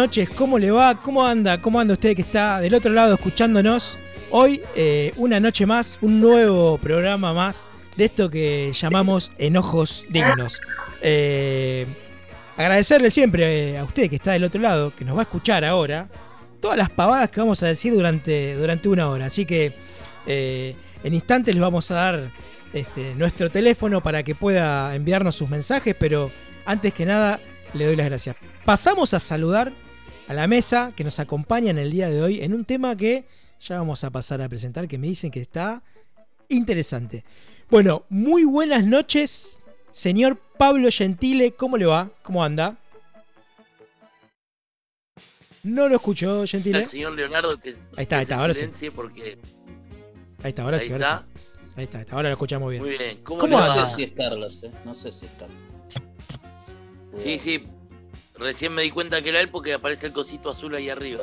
[0.00, 0.98] Noches, ¿cómo le va?
[1.02, 1.60] ¿Cómo anda?
[1.60, 3.98] ¿Cómo anda usted que está del otro lado escuchándonos?
[4.30, 7.68] Hoy, eh, una noche más, un nuevo programa más
[7.98, 10.58] de esto que llamamos Enojos Dignos.
[11.02, 11.84] Eh,
[12.56, 15.66] agradecerle siempre eh, a usted que está del otro lado, que nos va a escuchar
[15.66, 16.08] ahora,
[16.60, 19.26] todas las pavadas que vamos a decir durante, durante una hora.
[19.26, 19.74] Así que
[20.26, 22.30] en instantes les vamos a dar
[22.72, 26.30] este, nuestro teléfono para que pueda enviarnos sus mensajes, pero
[26.64, 27.38] antes que nada
[27.74, 28.36] le doy las gracias.
[28.64, 29.72] Pasamos a saludar
[30.30, 33.24] a la mesa que nos acompaña en el día de hoy en un tema que
[33.60, 35.82] ya vamos a pasar a presentar, que me dicen que está
[36.48, 37.24] interesante.
[37.68, 39.60] Bueno, muy buenas noches,
[39.90, 42.12] señor Pablo Gentile, ¿cómo le va?
[42.22, 42.76] ¿Cómo anda?
[45.64, 46.78] No lo escuchó, Gentile.
[46.78, 48.90] al señor Leonardo que, Ahí está, ahí está, ahora sí.
[48.90, 49.36] porque
[50.44, 51.26] Ahí está, ahora ahí sí, ahora está.
[51.26, 51.70] sí.
[51.76, 52.84] Ahí está, ahí está, ahora lo escuchamos bien.
[52.84, 53.18] Muy bien.
[53.24, 54.70] ¿Cómo, ¿Cómo le No sé si es Carlos, eh.
[54.84, 55.58] No sé si es Carlos.
[57.16, 57.66] Sí, sí.
[58.40, 61.22] Recién me di cuenta que era él porque aparece el cosito azul ahí arriba.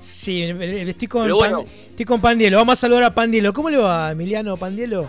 [0.00, 1.58] Sí, estoy con, Pero bueno.
[1.62, 2.56] Pan- estoy con Pandielo.
[2.56, 3.52] Vamos a saludar a Pandielo.
[3.52, 5.08] ¿Cómo le va, Emiliano Pandielo?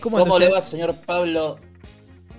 [0.00, 1.58] ¿Cómo, anda le va, señor Pablo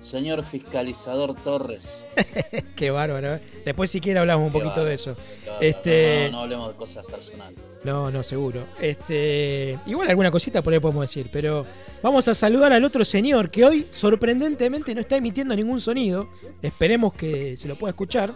[0.00, 2.06] señor fiscalizador Torres.
[2.76, 3.34] Qué bárbaro.
[3.34, 3.40] ¿eh?
[3.64, 5.16] Después si quiere hablamos un Qué poquito de eso.
[5.46, 7.58] No, no, Este- no, no hablemos de cosas personales.
[7.84, 8.64] No, no, seguro.
[8.80, 11.64] Este, igual alguna cosita por ahí podemos decir, pero
[12.02, 16.28] vamos a saludar al otro señor que hoy sorprendentemente no está emitiendo ningún sonido.
[16.60, 18.34] Esperemos que se lo pueda escuchar.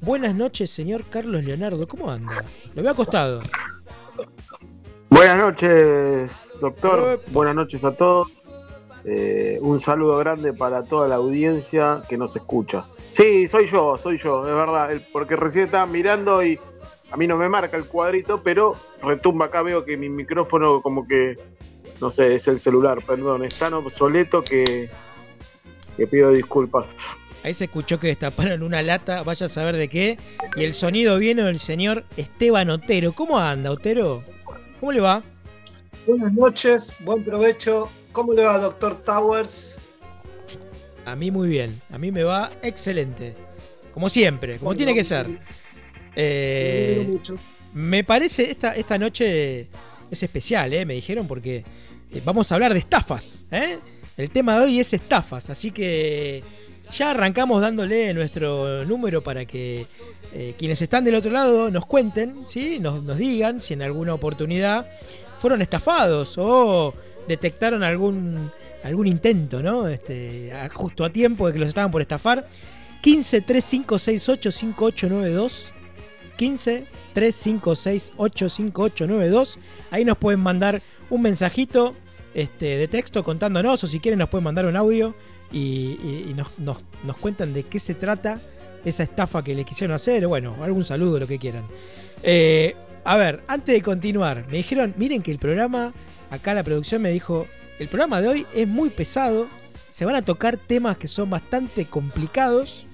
[0.00, 1.88] Buenas noches, señor Carlos Leonardo.
[1.88, 2.44] ¿Cómo anda?
[2.74, 3.42] Lo veo acostado.
[5.10, 7.20] Buenas noches, doctor.
[7.28, 8.28] Buenas noches a todos.
[9.04, 12.84] Eh, un saludo grande para toda la audiencia que nos escucha.
[13.12, 14.90] Sí, soy yo, soy yo, es verdad.
[15.12, 16.60] porque recién estaba mirando y
[17.10, 19.62] a mí no me marca el cuadrito, pero retumba acá.
[19.62, 21.36] Veo que mi micrófono, como que,
[22.00, 24.90] no sé, es el celular, perdón, es tan obsoleto que,
[25.96, 26.86] que pido disculpas.
[27.42, 30.18] Ahí se escuchó que destaparon una lata, vaya a saber de qué.
[30.56, 33.12] Y el sonido viene del señor Esteban Otero.
[33.12, 34.22] ¿Cómo anda, Otero?
[34.80, 35.22] ¿Cómo le va?
[36.06, 37.88] Buenas noches, buen provecho.
[38.12, 39.80] ¿Cómo le va, doctor Towers?
[41.04, 41.80] A mí muy bien.
[41.90, 43.34] A mí me va excelente.
[43.94, 45.40] Como siempre, como tiene que ser.
[46.18, 47.36] Me Eh, mucho.
[47.74, 49.68] Me parece esta, esta noche
[50.10, 50.84] es especial, ¿eh?
[50.84, 51.64] me dijeron, porque
[52.12, 53.44] eh, vamos a hablar de estafas.
[53.52, 53.78] ¿eh?
[54.16, 56.42] El tema de hoy es estafas, así que
[56.90, 59.86] ya arrancamos dándole nuestro número para que
[60.32, 62.78] eh, quienes están del otro lado nos cuenten, ¿sí?
[62.80, 64.86] nos, nos digan si en alguna oportunidad
[65.40, 66.94] fueron estafados o
[67.28, 68.50] detectaron algún,
[68.82, 69.86] algún intento, ¿no?
[69.86, 72.48] Este, a- justo a tiempo de que los estaban por estafar.
[73.02, 75.74] 15 3568 5892
[76.38, 79.58] 15 356 85892.
[79.90, 80.80] Ahí nos pueden mandar
[81.10, 81.94] un mensajito
[82.34, 85.14] este, de texto contándonos, o si quieren nos pueden mandar un audio
[85.52, 88.40] y, nos, nos- nos cuentan de qué se trata
[88.84, 91.64] esa estafa que les quisieron hacer, o bueno, algún saludo, lo que quieran.
[92.22, 95.92] Eh, a ver, antes de continuar, me dijeron, miren que el programa,
[96.30, 97.46] acá la producción me dijo,
[97.78, 99.48] el programa de hoy es muy pesado,
[99.90, 102.86] se van a tocar temas que son bastante complicados,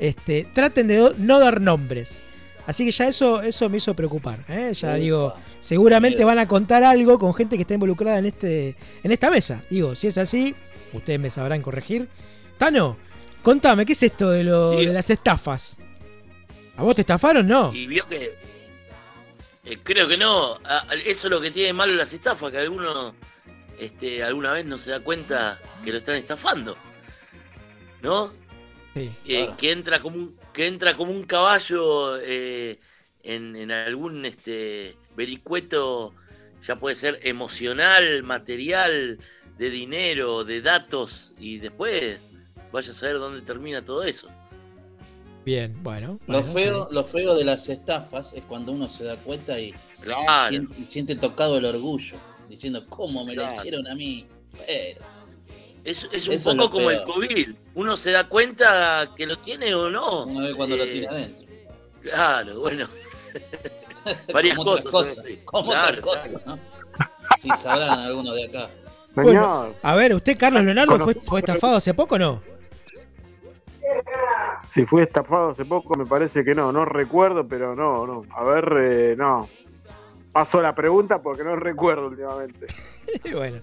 [0.00, 2.22] este, traten de no dar nombres.
[2.68, 4.44] Así que ya eso, eso me hizo preocupar.
[4.46, 4.74] ¿eh?
[4.74, 5.32] Ya digo,
[5.62, 6.26] seguramente Miedo.
[6.26, 9.64] van a contar algo con gente que está involucrada en, este, en esta mesa.
[9.70, 10.54] Digo, si es así,
[10.92, 12.10] ustedes me sabrán corregir.
[12.58, 12.98] Tano,
[13.42, 15.78] contame, ¿qué es esto de, lo, de las estafas?
[16.76, 17.46] ¿A vos te estafaron?
[17.46, 17.72] No.
[17.72, 18.34] Y vio que.
[19.64, 20.58] eh, creo que no.
[21.06, 23.14] Eso es lo que tiene malo las estafas, que alguno
[23.80, 26.76] este, alguna vez no se da cuenta que lo están estafando.
[28.02, 28.30] ¿No?
[28.92, 29.10] Sí.
[29.24, 32.80] Eh, que entra como un, que entra como un caballo eh,
[33.22, 36.12] en, en algún este vericueto,
[36.66, 39.20] ya puede ser emocional, material,
[39.56, 42.18] de dinero, de datos, y después
[42.72, 44.26] vaya a saber dónde termina todo eso.
[45.44, 46.18] Bien, bueno.
[46.26, 46.94] Lo bueno, feo, sí.
[46.94, 49.72] lo feo de las estafas es cuando uno se da cuenta y,
[50.02, 50.48] Claro.
[50.48, 52.18] siente, y siente tocado el orgullo,
[52.48, 53.54] diciendo, ¿cómo me lo Claro.
[53.54, 54.26] hicieron a mí?
[54.66, 55.02] Pero,
[55.84, 57.02] Es, es un Eso poco como el.
[57.04, 57.50] COVID.
[57.74, 60.24] Uno se da cuenta que lo tiene o no.
[60.24, 61.48] una vez cuando lo Eh, tiene adentro.
[62.02, 62.88] Claro, bueno.
[64.32, 65.40] varias como otras cosas, cosas, sí.
[65.44, 66.58] como Claro, otras cosas, ¿no?
[67.36, 68.70] Si sabrán algunos de acá.
[69.14, 72.42] Bueno, Señor, A ver, ¿usted, Carlos Leonardo, fue, fue estafado hace poco o no?
[74.70, 78.24] si fui estafado hace poco, me parece que no, no recuerdo, pero no, no.
[78.34, 79.48] A ver, eh, no.
[80.32, 82.66] Paso la pregunta porque no recuerdo últimamente.
[83.32, 83.60] bueno.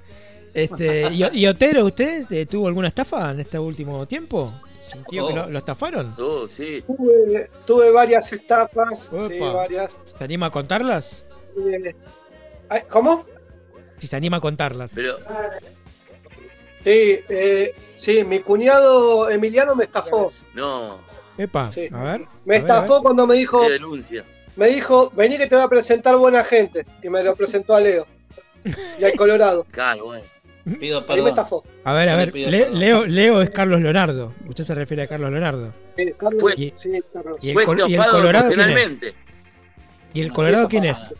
[0.56, 4.54] Este, y, y Otero, ¿usted eh, tuvo alguna estafa en este último tiempo?
[4.90, 5.36] ¿Sintió que Oh.
[5.36, 6.16] lo, lo estafaron?
[6.18, 6.84] Oh, sí.
[6.88, 9.52] Tuve, tuve varias estafas, sí, Opa.
[9.54, 10.00] varias.
[10.04, 11.26] ¿Se anima a contarlas?
[11.58, 11.94] Eh,
[12.90, 13.26] ¿Cómo?
[13.98, 14.92] Si se anima a contarlas.
[14.96, 15.18] Pero,
[16.84, 20.32] Sí, eh, sí, mi cuñado Emiliano me estafó.
[20.54, 21.00] no,
[21.38, 21.90] Epa, Sí.
[21.92, 22.04] a ver.
[22.04, 22.58] Me a ver, a ver.
[22.62, 24.24] estafó cuando me dijo, qué denuncia.
[24.56, 26.86] me dijo, vení que te voy a presentar buena gente.
[27.04, 28.06] Y me lo presentó a Leo.
[29.00, 29.66] Y al Colorado.
[29.72, 30.24] Claro, bueno.
[30.80, 31.28] Pido perdón.
[31.28, 31.64] estafó.
[31.84, 32.34] A ver, a ver.
[32.36, 32.70] Le-.
[32.72, 34.34] Leo, Leo es Carlos Leonardo.
[34.48, 35.74] Usted se refiere a Carlos Leonardo.
[35.96, 37.38] Sí, Carlos, Fue- sí, Carlos.
[37.42, 38.66] Y el, Fue y el Colorado quién es?
[38.68, 39.14] emocionalmente.
[40.14, 41.14] ¿Y el Colorado quién es?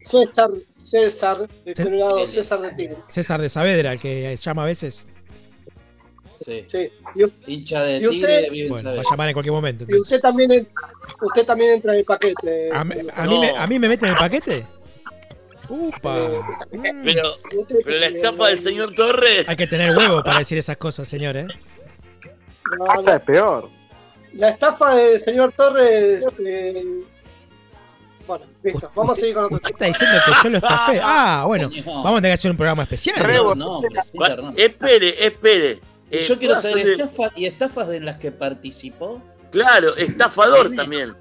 [0.00, 2.96] César, César, de César- Colorado, César de Tigre.
[3.08, 5.06] César de Saavedra, el que llama a veces.
[6.32, 6.64] Sí.
[6.66, 6.90] Sí.
[7.46, 8.50] Hincha de ¿Y Tigre usted?
[8.50, 9.86] vive en Bueno, va a llamar en cualquier momento.
[9.88, 10.68] y usted también,
[11.22, 12.70] usted también entra en el paquete.
[12.72, 13.30] ¿A, mí- a No.
[13.30, 14.66] mí me, ¿A mí me meten en el paquete?
[15.68, 16.16] Upa.
[16.72, 17.02] Mm.
[17.04, 17.22] Pero,
[17.86, 19.48] la estafa del señor Torres.
[19.48, 21.46] Hay que tener huevo para decir esas cosas, señor, ¿eh?
[22.78, 23.70] No, Hasta la, es peor.
[24.34, 26.26] la estafa del señor Torres.
[26.44, 26.84] eh,
[28.26, 28.90] bueno, listo.
[28.94, 29.68] Vamos a seguir con otro tema.
[29.70, 31.00] está diciendo que yo lo estafé.
[31.02, 31.68] Ah, bueno.
[31.70, 31.84] Señor.
[31.86, 33.22] Vamos a tener que hacer un programa especial.
[33.22, 34.12] Va- dar nombres.
[34.56, 35.80] espere, espere.
[36.10, 39.22] Y Eh, yo quiero ¿puedo saber hacerle- estafa y estafas de las que participó.
[39.50, 41.14] Claro, estafador también.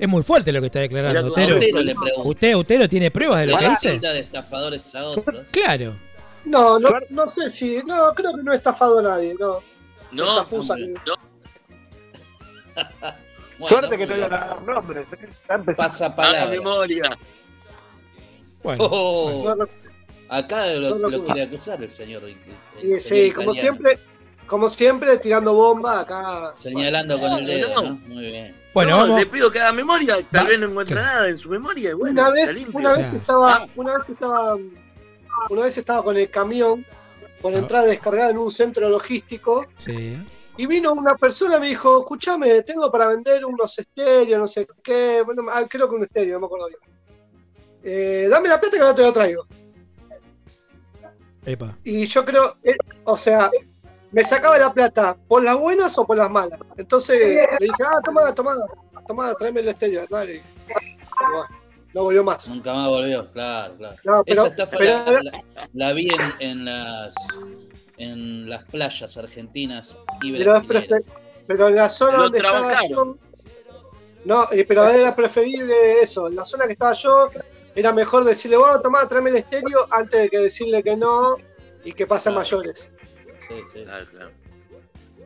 [0.00, 1.20] Es muy fuerte lo que está declarando.
[1.20, 1.94] A Otero le.
[2.24, 3.98] ¿Usted, Utero, tiene pruebas de lo ¿Le que dice?
[4.00, 5.48] de estafadores a otros?
[5.50, 5.94] Claro.
[6.46, 7.82] No, no, no sé si.
[7.84, 9.34] No, creo que no he estafado a nadie.
[9.38, 9.60] No.
[10.10, 10.88] No, hombre.
[11.06, 11.14] no,
[13.58, 15.06] Bueno, Suerte que te muy voy a dar nombres.
[15.12, 15.28] ¿eh?
[15.30, 15.88] Está empezando.
[15.88, 16.46] Pasa palabra.
[16.50, 17.18] memoria.
[18.62, 19.66] Bueno, Oh, no, no,
[20.30, 21.24] acá lo, No lo lo juro.
[21.24, 22.22] quiere acusar el señor.
[22.24, 22.34] el
[22.80, 23.98] sí, señor sí, como siempre,
[24.46, 26.50] como siempre, tirando bomba acá.
[26.54, 27.82] Señalando con el dedo, No.
[27.82, 27.94] ¿no?
[28.06, 28.56] Muy bien.
[28.74, 29.18] Bueno no, vamos.
[29.20, 31.90] le pido que haga memoria, tal vez no encuentra nada en su memoria.
[31.90, 33.18] y Bueno, una vez, una vez Claro.
[33.20, 33.66] estaba, Ah.
[33.76, 34.56] una vez estaba,
[35.50, 36.84] una vez estaba con el camión,
[37.42, 37.58] con Ah.
[37.58, 40.16] entrada descargada en un centro logístico, Sí.
[40.56, 44.66] y vino una persona y me dijo, escúchame, tengo para vender unos estéreos, no sé
[44.84, 46.80] qué, bueno, ah, creo que un estéreo, no me acuerdo bien.
[47.82, 49.46] Eh, dame la plata que ahora te lo traigo.
[51.46, 51.76] Epa.
[51.84, 53.50] Y yo creo, eh, o sea,
[54.12, 56.58] me sacaba la plata por las buenas o por las malas.
[56.76, 57.18] Entonces
[57.58, 58.54] le dije, ah, toma, toma,
[59.06, 60.42] toma, tráeme el estéreo, dale.
[61.92, 62.48] No volvió más.
[62.48, 63.96] Nunca más volvió, claro, claro.
[64.04, 67.14] No, pero, Esa estafa pero- la, la- la vi en, en las
[67.98, 71.02] en las playas argentinas y pero, brasileñas.
[71.02, 73.16] prefe- pero en la zona Lo donde estaba yo.
[74.24, 76.28] No, eh, pero era preferible eso.
[76.28, 77.28] En la zona que estaba yo,
[77.74, 81.36] era mejor decirle, bueno, tomá, tráeme el estéreo, antes de que decirle que no
[81.84, 82.90] y que pasen mayores.
[83.50, 83.82] Sí, sí.
[83.84, 84.30] Claro, claro.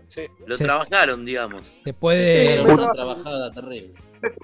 [0.08, 0.26] Sí.
[0.46, 0.64] Lo Sí.
[0.64, 1.66] trabajaron, digamos.
[1.84, 2.46] Después Sí, de.
[2.50, 3.94] Pero me una tra- trabajada terrible.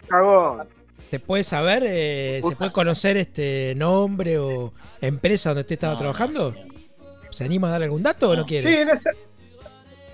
[0.09, 0.69] Cagón.
[1.11, 5.99] ¿Se puede saber, eh, se puede conocer este nombre o empresa donde usted estaba No,
[5.99, 6.53] trabajando?
[6.53, 7.33] no.
[7.33, 8.69] ¿Se anima a dar algún dato o no quiere?
[8.69, 9.11] Sí, en esa.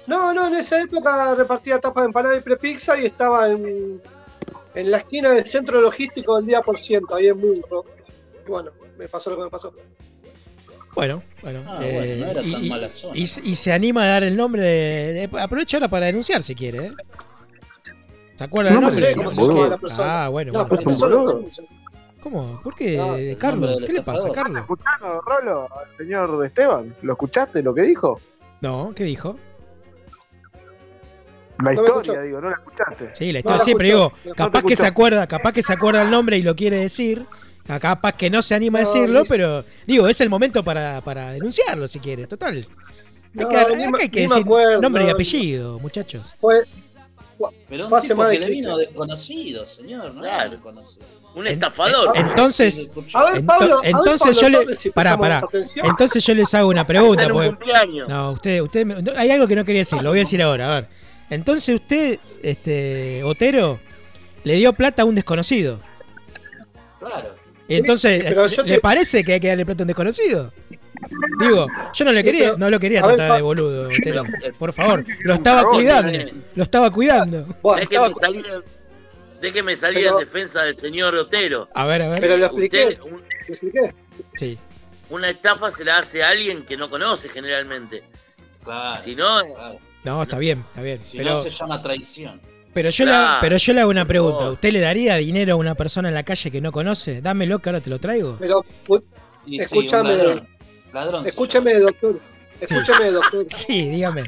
[0.07, 4.01] No, no, en esa época repartía tapas de empanada y prepizza y estaba en,
[4.75, 7.85] en la esquina del centro logístico del día por ciento, ahí en Burro.
[8.47, 9.75] Y bueno, me pasó lo que me pasó.
[10.97, 11.63] Bueno, bueno.
[11.69, 13.17] Ah, eh, bueno, no era y, tan mala zona.
[13.19, 16.55] y- y se anima a dar el nombre de, de- Aprovecha ahora para denunciar si
[16.55, 16.93] quiere, ¿eh?
[18.35, 19.07] ¿Se acuerda No del me nombre?
[19.11, 20.25] sé cómo se llama la persona.
[20.25, 21.45] Ah, bueno, No, bueno.
[22.23, 22.61] ¿Cómo?
[22.63, 23.79] ¿Por qué, No, el Carlos?
[23.87, 24.29] ¿Qué le pasa.
[24.33, 24.63] Carlos?
[24.63, 26.95] ¿Escucharon, Rolo, al señor de Esteban?
[27.03, 28.21] ¿Lo escuchaste lo que dijo?
[28.63, 29.37] No, ¿qué dijo?
[31.63, 33.11] La No historia, digo, ¿no la escuchaste?
[33.15, 36.03] Sí, la No historia siempre digo, No capaz que se acuerda, capaz que se acuerda
[36.03, 37.25] el nombre y lo quiere decir,
[37.69, 41.33] a capaz que no se anima a decirlo, pero digo, es el momento para, para
[41.33, 42.67] denunciarlo si quiere, total.
[43.39, 45.13] Hay que, ni acá me- hay que ni me decir acuerdo, nombre y no.
[45.13, 46.25] apellido, muchachos.
[46.41, 46.63] Fue,
[47.69, 50.41] Pero un hace tipo más de que le 15 vino desconocido, señor, no Claro.
[50.43, 51.05] era desconocido.
[51.35, 52.17] Un estafador.
[52.17, 55.19] en- entonces- a ver, Ento- Pablo, a ver, entonces Pablo yo le- si pará.
[55.85, 57.27] Entonces yo les hago una pregunta.
[57.27, 57.59] un.
[58.09, 60.41] No, usted, usted me- no, hay algo que no quería decir, lo voy a decir
[60.43, 60.89] ahora, a ver.
[61.29, 63.81] Entonces usted, este, Otero,
[64.45, 65.79] le dio plata a un desconocido.
[66.99, 67.36] Claro.
[67.69, 70.53] Entonces, pero yo ¿le te- parece que hay que darle plata a un desconocido?
[71.41, 74.25] Digo, yo no le Sí, quería, pero- no lo quería ver, tratar de boludo, Otero.
[74.43, 76.33] eh, Por favor, lo estaba cuidando, eh.
[76.55, 77.47] lo estaba cuidando.
[77.63, 78.47] Bueno, Déjeme salir,
[79.41, 81.69] déjeme salir Pero- en defensa del señor Otero.
[81.75, 82.21] A ver, a ver.
[82.21, 83.95] pero lo expliqué, Usted, un- lo expliqué.
[84.37, 84.59] Sí.
[85.11, 88.03] una estafa se la hace a alguien que no conoce generalmente.
[88.65, 89.03] Claro.
[89.05, 89.79] Si no, claro.
[90.05, 91.03] No, está bien, está bien.
[91.03, 92.41] Si Pero, no se llama traición.
[92.77, 93.39] Pero, yo le, Claro.
[93.41, 94.51] pero yo le hago una pregunta.
[94.51, 97.23] ¿Usted le daría dinero a una persona en la calle que no conoce?
[97.23, 98.37] Dámelo que ahora te lo traigo.
[98.39, 98.63] Pero
[99.47, 100.11] Y Escúchame.
[100.13, 100.49] Sí, ladrón.
[100.93, 102.21] Ladrón escúchame, doctor.
[102.61, 103.47] Escúchame, doctor.
[103.55, 104.25] Sí, dígame.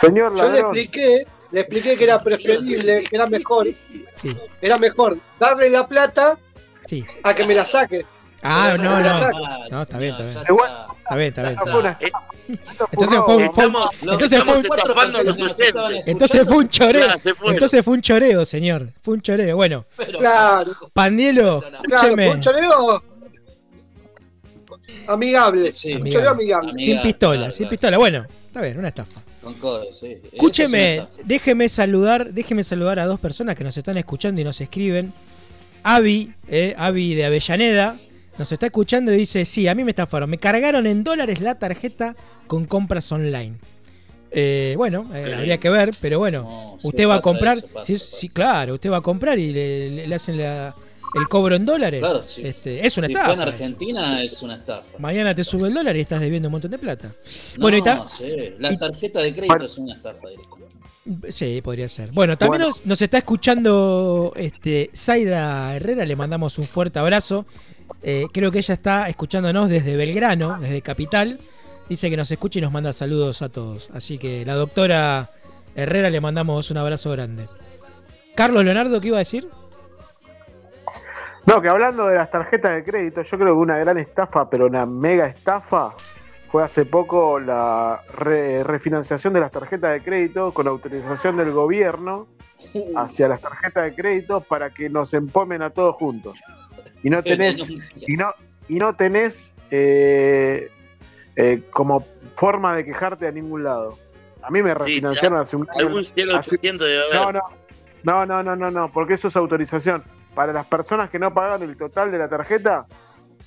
[0.00, 0.76] Señor Yo le ladrón.
[0.76, 3.66] expliqué, le expliqué que era preferible, que era mejor,
[4.14, 6.38] Sí, era mejor darle la plata
[6.86, 7.04] sí.
[7.24, 8.06] a que me la saque.
[8.42, 9.68] Ah, no, me no.
[9.70, 10.56] No, está bien, está bien.
[11.08, 11.16] Está.
[11.16, 11.58] bien, está bien.
[12.92, 13.42] Entonces fue un-
[14.08, 14.64] Entonces fue un-
[16.46, 17.06] fue un choreo.
[17.46, 18.92] Entonces fue un choreo, señor.
[19.02, 19.56] Fue un choreo.
[19.56, 19.84] Bueno,
[20.18, 23.02] Claro, Pandielo, claro, un choreo
[25.06, 25.72] amigable.
[25.72, 26.70] Sí, un choreo amigable.
[26.72, 27.70] Amiga, Sin pistola, claro, sin claro.
[27.70, 27.98] pistola.
[27.98, 29.20] Bueno, está bien, una estafa.
[29.42, 30.18] Con codo, sí.
[30.24, 34.60] Es Escúcheme, déjeme saludar, déjeme saludar a dos personas que nos están escuchando y nos
[34.60, 35.12] escriben.
[35.82, 37.98] Avi, eh, Avi de Avellaneda,
[38.38, 40.30] nos está escuchando y dice, sí, a mí me estafaron.
[40.30, 42.14] Me cargaron en dólares la tarjeta
[42.46, 43.56] con compras online.
[44.30, 47.66] Eh, bueno, eh, habría que ver, pero bueno, No, sí, usted va a comprar, eso,
[47.68, 48.16] pasa, sí, pasa.
[48.20, 50.74] sí, claro, usted va a comprar y le, le- le hacen la-
[51.14, 52.00] el cobro en dólares.
[52.00, 53.32] Claro, si, Este, es una si estafa.
[53.32, 54.98] fue en Argentina es una estafa.
[54.98, 57.08] Mañana te sube el dólar y estás debiendo un montón de plata.
[57.56, 58.24] No, Bueno, y ta- sí,
[58.58, 61.32] La tarjeta de crédito es una estafa directamente.
[61.32, 62.10] Sí, podría ser.
[62.12, 62.76] Bueno, también Bueno.
[62.76, 67.46] Nos, nos está escuchando este, Zaida Herrera, le mandamos un fuerte abrazo.
[68.02, 71.40] Eh, creo que ella está escuchándonos desde Belgrano, desde Capital.
[71.88, 73.90] Dice que nos escucha y nos manda saludos a todos.
[73.94, 75.30] Así que la doctora
[75.74, 77.48] Herrera le mandamos un abrazo grande.
[78.34, 79.48] Carlos Leonardo, ¿qué iba a decir?
[81.46, 84.66] No, que hablando de las tarjetas de crédito, yo creo que una gran estafa, pero
[84.66, 85.94] una mega estafa,
[86.52, 92.26] fue hace poco la re- refinanciación de las tarjetas de crédito con autorización del gobierno
[92.96, 96.38] hacia las tarjetas de crédito para que nos empomen a todos juntos.
[97.02, 97.56] Y no tenés,
[98.06, 98.32] y no,
[98.68, 99.34] y no tenés
[99.70, 100.70] eh,
[101.36, 102.04] eh, como
[102.36, 103.96] forma de quejarte a ningún lado.
[104.42, 107.14] A mí me refinanciaron hace un Algún cielo hace- 800 debe haber.
[107.14, 107.42] No, no,
[108.02, 110.02] no, no, no, no, no, porque eso es autorización.
[110.34, 112.86] Para las personas que no pagaban el total de la tarjeta,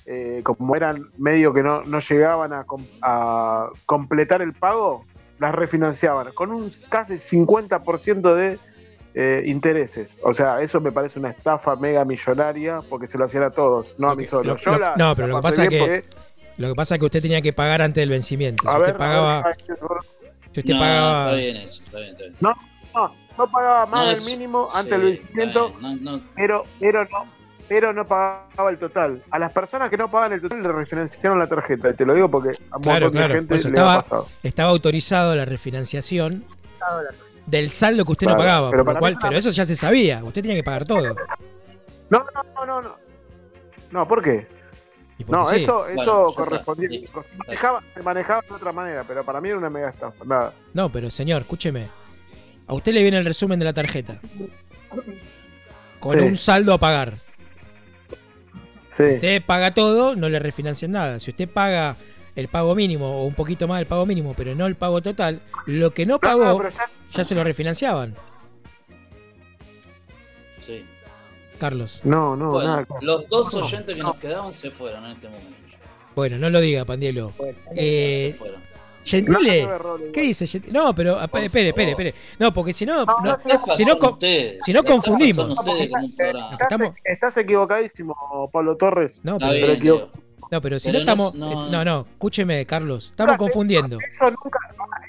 [0.04, 2.64] eh, como eran medio que no, no llegaban a,
[3.02, 5.04] a completar el pago,
[5.38, 8.58] las refinanciaban con un casi 50% de
[9.14, 10.08] eh, intereses.
[10.22, 13.94] O sea, eso me parece una estafa mega millonaria porque se lo hacían a todos,
[13.98, 14.54] no a mí solo.
[14.54, 16.04] lo- Yo lo- la- no, pero la lo que pasa bien que
[16.58, 18.62] lo que pasa es que usted tenía que pagar antes del vencimiento.
[18.70, 22.34] Si usted pagaba, ver, si usted No, pagaba, está bien eso, está bien, está bien.
[22.40, 22.54] no,
[22.94, 25.72] no, no pagaba más No, del es- mínimo sí, antes del vencimiento.
[25.80, 27.26] no- pero, pero no,
[27.68, 29.22] pero no pagaba el total.
[29.30, 31.88] A las personas que no pagan el total le refinanciaron la tarjeta.
[31.90, 34.26] Y te lo digo porque a Claro, claro, gente le estaba- ha pasado.
[34.42, 36.44] estaba autorizado la refinanciación
[37.46, 40.22] del saldo que usted no pagaba, pero por lo cual, pero eso ya se sabía,
[40.24, 41.14] usted tenía que pagar todo.
[42.10, 42.96] No, no, no, no, no.
[43.90, 44.46] No, ¿por qué?
[45.28, 45.62] No, sí.
[45.62, 46.88] eso, Bueno, eso está, correspondía.
[47.06, 47.14] se,
[47.46, 50.24] manejaba, se manejaba de otra manera, pero para mí era una mega estafa.
[50.24, 50.52] Nada.
[50.74, 51.88] No, pero señor, escúcheme.
[52.66, 54.18] A usted le viene el resumen de la tarjeta.
[56.00, 56.24] Con Sí.
[56.26, 57.14] un saldo a pagar.
[58.96, 59.04] Sí.
[59.14, 61.20] Usted paga todo, no le refinancian nada.
[61.20, 61.96] Si usted paga
[62.36, 65.40] el pago mínimo o un poquito más del pago mínimo, pero no el pago total,
[65.66, 68.14] lo que no pagó no, ya- ya se lo refinanciaban.
[70.58, 70.84] sí.
[71.58, 72.00] Carlos.
[72.02, 72.86] no, no, Bueno, nada.
[73.02, 74.08] los dos oyentes que no.
[74.08, 75.52] nos quedaban se fueron en este momento.
[76.16, 77.32] Bueno, no lo diga, Pandielo.
[77.76, 78.60] Eh, se fueron.
[79.04, 79.68] Gentile,
[80.12, 80.72] ¿qué dice Gentile?
[80.72, 82.14] No, pero ah, espere, espere, espere, espere.
[82.38, 83.04] No, porque si no,
[83.76, 85.56] si no ustedes, si no confundimos.
[87.04, 89.18] Estás, equivocadísimo, Pablo Torres.
[89.22, 90.10] no, Está pero, bien, pero.
[90.52, 93.96] No, pero si Pero no estamos, no- eh, no, no, escúcheme, Carlos, estamos confundiendo.
[93.98, 94.58] Eso nunca,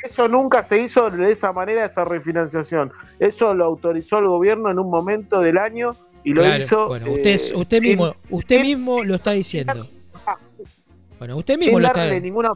[0.01, 2.93] eso nunca se hizo de esa manera, esa refinanciación.
[3.19, 6.88] Eso lo autorizó el gobierno en un momento del año y lo Claro, hizo.
[6.88, 9.89] bueno, eh, usted, usted sin- mismo, usted sin- mismo lo está diciendo.
[11.19, 12.51] Bueno, usted sin mismo lo está ninguna.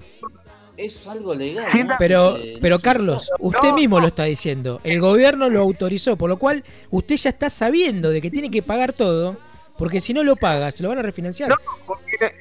[0.77, 1.65] Es algo legal.
[1.99, 4.03] Pero, Eh, pero Carlos, usted No, mismo no.
[4.03, 4.79] lo está diciendo.
[4.85, 8.61] El gobierno lo autorizó, por lo cual usted ya está sabiendo de que tiene que
[8.61, 9.35] pagar todo,
[9.77, 11.49] porque si no lo paga, se lo van a refinanciar.
[11.49, 11.55] No,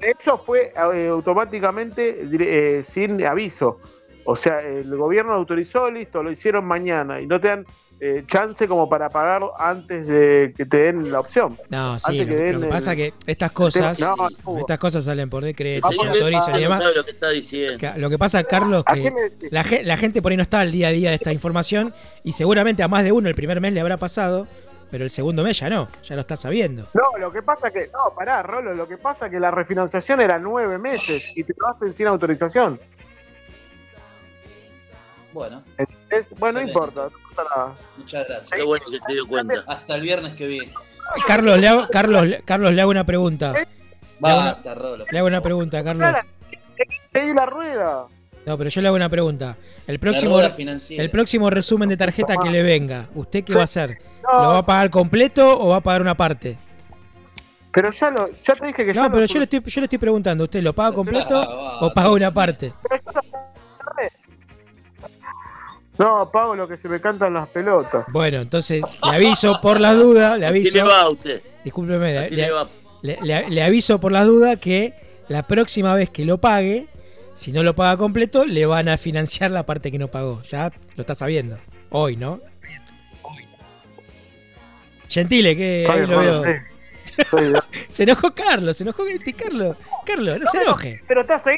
[0.01, 3.79] eso fue eh, automáticamente eh, sin aviso.
[4.25, 7.65] O sea, el gobierno autorizó, listo, lo hicieron mañana y no te dan
[8.01, 11.57] eh, chance como para pagar antes de que te den la opción.
[11.71, 14.59] No, sí, lo, que den lo que el- pasa es que estas cosas, No, no.
[14.59, 16.83] estas cosas salen por decreto, se autorizan y demás.
[16.95, 17.79] lo que está diciendo.
[17.79, 19.03] Que- Lo que pasa, Carlos, ¿A qué
[19.39, 21.33] que la, ge- la gente por ahí no está al día a día de esta
[21.33, 24.47] información y seguramente a más de uno el primer mes le habrá pasado,
[24.91, 26.89] pero el segundo mes ya no, ya lo está sabiendo.
[26.95, 27.91] No, lo que pasa que.
[27.93, 28.75] No, pará, Rolo.
[28.75, 32.79] Lo que pasa que la refinanciación era nueve meses y te lo hacen sin autorización.
[35.33, 37.75] Bueno, Es- bueno, no importa, no pasa nada.
[37.99, 38.51] muchas gracias.
[38.59, 39.65] Qué bueno que se dio cuenta.
[39.67, 40.73] Hasta el viernes que viene.
[41.27, 43.55] Carlos, le hago, Carlos, le- Carlos, le hago una pregunta.
[44.19, 45.05] Basta, Rolo.
[45.11, 46.09] Le hago una pregunta, Carlos.
[47.13, 48.07] Seguí la rueda.
[48.47, 49.57] No, pero yo le hago una pregunta.
[49.87, 53.99] El próximo, el próximo resumen de tarjeta que le venga, ¿usted qué va a hacer?
[54.33, 56.57] No, ¿Lo va a pagar completo o va a pagar una parte?
[57.73, 59.81] pero ya lo, ya te dije que ya No, lo pero yo le estoy, yo
[59.83, 62.73] le estoy preguntando, ¿usted lo paga completo Ah, o paga una parte?
[65.99, 68.05] No, pago lo que se me cantan las pelotas.
[68.09, 71.43] Bueno, entonces le aviso por la duda, le Así le aviso, va a usted.
[71.65, 72.51] discúlpeme, le, le
[73.03, 74.95] le- le- le aviso por la duda que
[75.29, 76.87] la próxima vez que lo pague,
[77.35, 80.43] si no lo paga completo, le van a financiar la parte que no pagó.
[80.51, 81.57] Ya lo está sabiendo.
[81.91, 82.41] Hoy, ¿no?
[85.09, 86.43] Gentile, que ahí lo veo.
[87.89, 89.75] Se enojó Carlos, se enojó este Carlos.
[90.05, 91.03] Carlos, no se enoje.
[91.09, 91.57] Pero estás ahí.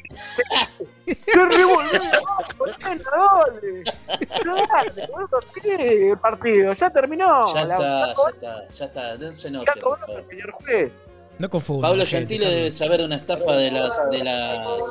[5.13, 6.73] Boludo, sí, el partido.
[6.75, 7.53] Ya terminó.
[7.55, 9.17] Ya está, ya está, ya está.
[9.17, 10.21] Dense enoje, Ya por cobró favor.
[10.21, 10.93] el señor juez.
[11.39, 11.89] No confunda.
[11.89, 14.85] Pablo Gentile debe saber de una estafa de las de las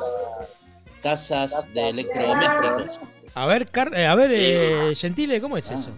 [1.02, 3.00] casas de electrodomésticos.
[3.34, 5.74] A ver, Car- eh, a ver, eh, Gentile, ¿cómo es Ah.
[5.74, 5.90] eso?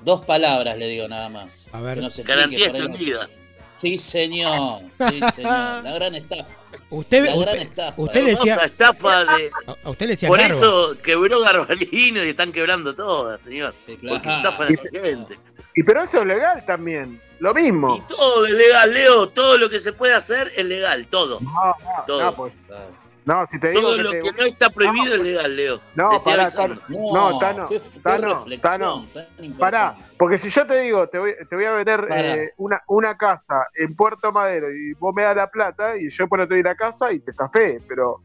[0.00, 1.68] Dos palabras le digo nada más.
[1.72, 1.96] A ver.
[1.96, 3.28] Que no se explique Garantía extendida.
[3.70, 4.82] Sí, señor.
[4.92, 5.84] Sí, señor.
[5.84, 6.60] La gran estafa.
[6.90, 8.02] Usted, La gran usted, estafa.
[8.02, 9.50] usted le decía, estafa de.
[9.66, 13.74] a a usted le decía Por eso quebró Garbalino y están quebrando todas, señor.
[13.86, 14.36] Sí, Porque claro.
[14.36, 15.38] estafan a la gente.
[15.76, 17.20] Y pero eso es legal también.
[17.38, 17.96] Lo mismo.
[17.96, 19.28] Y todo es legal, Leo.
[19.28, 21.06] Todo lo que se puede hacer es legal.
[21.06, 21.40] Todo.
[21.40, 22.22] No, no, Todo.
[22.22, 22.52] no, pues.
[22.66, 22.99] Claro.
[23.26, 25.80] No, si te digo Todo que lo te- que no está prohibido es legal, Leo.
[25.94, 26.50] No, pará.
[26.50, 26.80] Tano.
[26.88, 29.06] No, No, Tano, qué, qué Tano, reflexión Tano.
[29.12, 29.52] tan.
[29.58, 33.16] Pará, porque si yo te digo, te voy, te voy a vender eh, una, una
[33.18, 36.62] casa en Puerto Madero y vos me das la plata y yo no te doy
[36.62, 38.22] la casa y te estafé, pero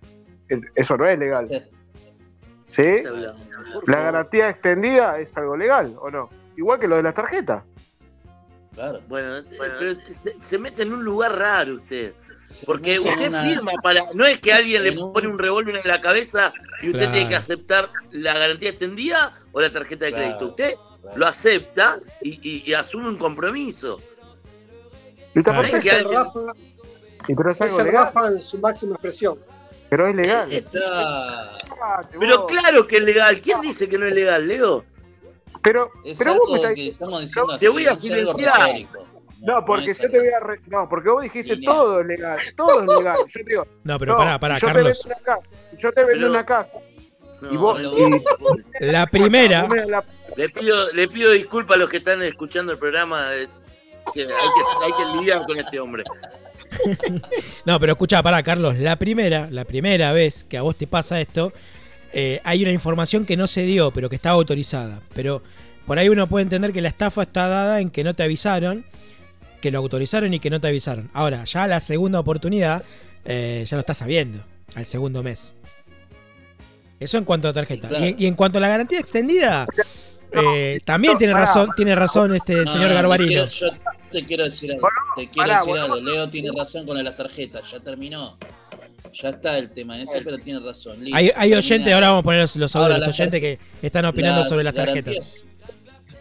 [0.50, 1.50] eh, eso no es legal.
[2.66, 3.02] ¿Sí?
[3.06, 3.36] Hablando.
[3.74, 6.30] Por La garantía extendida es algo legal, ¿o no?
[6.58, 7.64] Igual que lo de las tarjetas.
[8.74, 9.02] Claro.
[9.08, 12.14] Bueno, pero se- se mete en un lugar raro usted.
[12.66, 14.02] Porque usted una- firma para.
[14.14, 17.12] No es que alguien le pone un revólver en la cabeza y usted Claro.
[17.14, 20.48] tiene que aceptar la garantía extendida o la tarjeta de Claro, crédito.
[20.50, 21.18] Usted claro.
[21.18, 24.00] lo acepta y, y- y asume un compromiso.
[25.34, 26.40] Y perfecto, Es que el alguien- Rafa,
[27.28, 28.06] y pero es es algo el legal.
[28.06, 29.40] Rafa en su máxima expresión.
[29.90, 30.52] Pero es legal.
[30.52, 31.58] Está.
[32.20, 33.42] Pero claro que es legal.
[33.42, 34.86] ¿Quién dice que no es legal, Leo?
[35.62, 38.70] Pero, Es pero vos me algo estás que estamos diciendo te así, voy a silenciar.
[39.46, 40.40] No, porque yo te voy a.
[40.40, 41.74] re- No, porque vos dijiste Lineal.
[41.76, 42.38] todo es legal.
[42.58, 43.16] Todo es legal.
[43.18, 43.68] Yo te digo.
[43.84, 45.02] No, pero no, pará, pará, yo Carlos.
[45.02, 46.70] Te vendo una casa, yo te vendo Pero- una casa.
[47.42, 47.82] No, Y vos-
[48.80, 50.04] La primera, Vos me das la-
[50.38, 53.28] Le pido, le pido disculpas a los que están escuchando el programa.
[53.36, 53.48] eh,
[54.14, 56.04] que hay, que, hay que lidiar con este hombre.
[57.66, 58.78] No, pero escucha, pará, Carlos.
[58.78, 61.54] La primera, la primera vez que a vos te pasa esto,
[62.14, 65.00] eh, hay una información que no se dio, pero que está autorizada.
[65.14, 65.42] Pero
[65.86, 68.86] por ahí uno puede entender que la estafa está dada en que no te avisaron,
[69.66, 71.10] que lo autorizaron y que no te avisaron.
[71.12, 72.84] Ahora, ya la segunda oportunidad,
[73.26, 74.44] eh, ya lo estás sabiendo,
[74.76, 75.56] al segundo mes.
[77.00, 77.88] Eso en cuanto a tarjeta.
[77.88, 78.06] Y claro.
[78.06, 79.66] Y, y en cuanto a la garantía extendida,
[80.32, 83.28] eh, también no, tiene razón, tiene razón este el No, señor no, Garbarino.
[83.28, 83.68] quiero- yo
[84.12, 84.88] te quiero decir algo.
[85.18, 85.96] Te quiero decir algo.
[86.00, 87.72] Leo tiene razón con las tarjetas.
[87.72, 88.38] Ya terminó.
[89.14, 91.00] Ya está el tema ese, pero tiene razón.
[91.04, 94.06] Listo, Hay, hay oyentes, ahora vamos a poner los, los Ahora, los oyentes que están
[94.06, 95.14] opinando Las sobre las tarjetas.
[95.14, 95.46] garantías-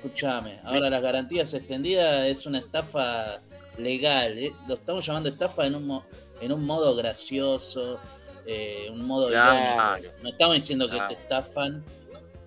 [0.04, 3.40] Escúchame, ahora las garantías extendidas es una estafa
[3.78, 4.36] legal.
[4.36, 4.52] ¿eh?
[4.68, 6.04] Lo estamos llamando estafa en un, mo-
[6.42, 7.98] en un modo gracioso,
[8.44, 9.96] eh, un modo Claro.
[10.02, 10.22] irónico.
[10.22, 11.82] No estamos diciendo que te estafan.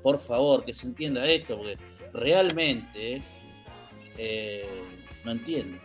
[0.03, 1.79] Por favor, que se entienda esto, porque
[2.13, 3.23] realmente
[4.19, 4.69] eh,
[5.25, 5.79] no entiendo.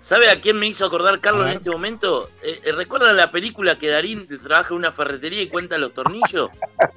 [0.00, 2.30] ¿Sabe a quién me hizo acordar Carlos en este momento?
[2.42, 6.50] Eh, eh, ¿Recuerda la película que Darín trabaja en una ferretería y cuenta los tornillos?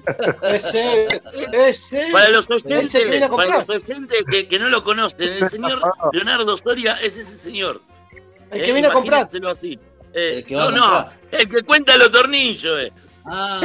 [0.43, 2.07] Ese, ese.
[2.11, 5.81] Para los oyentes, Ese para los oyentes que, que no lo conocen, el señor
[6.13, 7.81] Leonardo Soria es ese señor.
[8.51, 9.29] El Eh, que viene a comprar.
[9.51, 9.79] así.
[10.13, 12.91] Eh, El que va no, a no, el que cuenta los tornillos, eh.
[13.25, 13.61] Ah,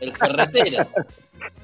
[0.00, 0.88] el ferretero.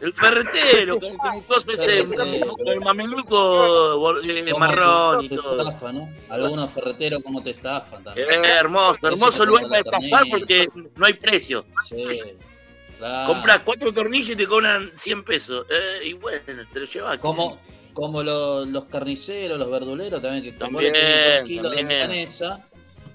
[0.01, 5.59] El ferretero, con, con el coso ese, con el mameluco eh, marrón y te todo.
[5.69, 6.11] Estafan, ¿no?
[6.29, 8.29] Algunos ferreteros como te estafan también.
[8.31, 11.65] Eh, hermoso, hermoso lugar para los estafar porque no hay precio.
[11.85, 12.05] Sí.
[12.99, 13.33] Claro.
[13.33, 15.67] Compras cuatro tornillos y te cobran 100 pesos.
[15.71, 16.41] Eh, y bueno,
[16.73, 17.19] te lo llevas.
[17.19, 17.59] Como,
[17.95, 21.87] como lo- los carniceros, los verduleros también, que También, dos kilos de también.
[21.87, 22.69] milanesa,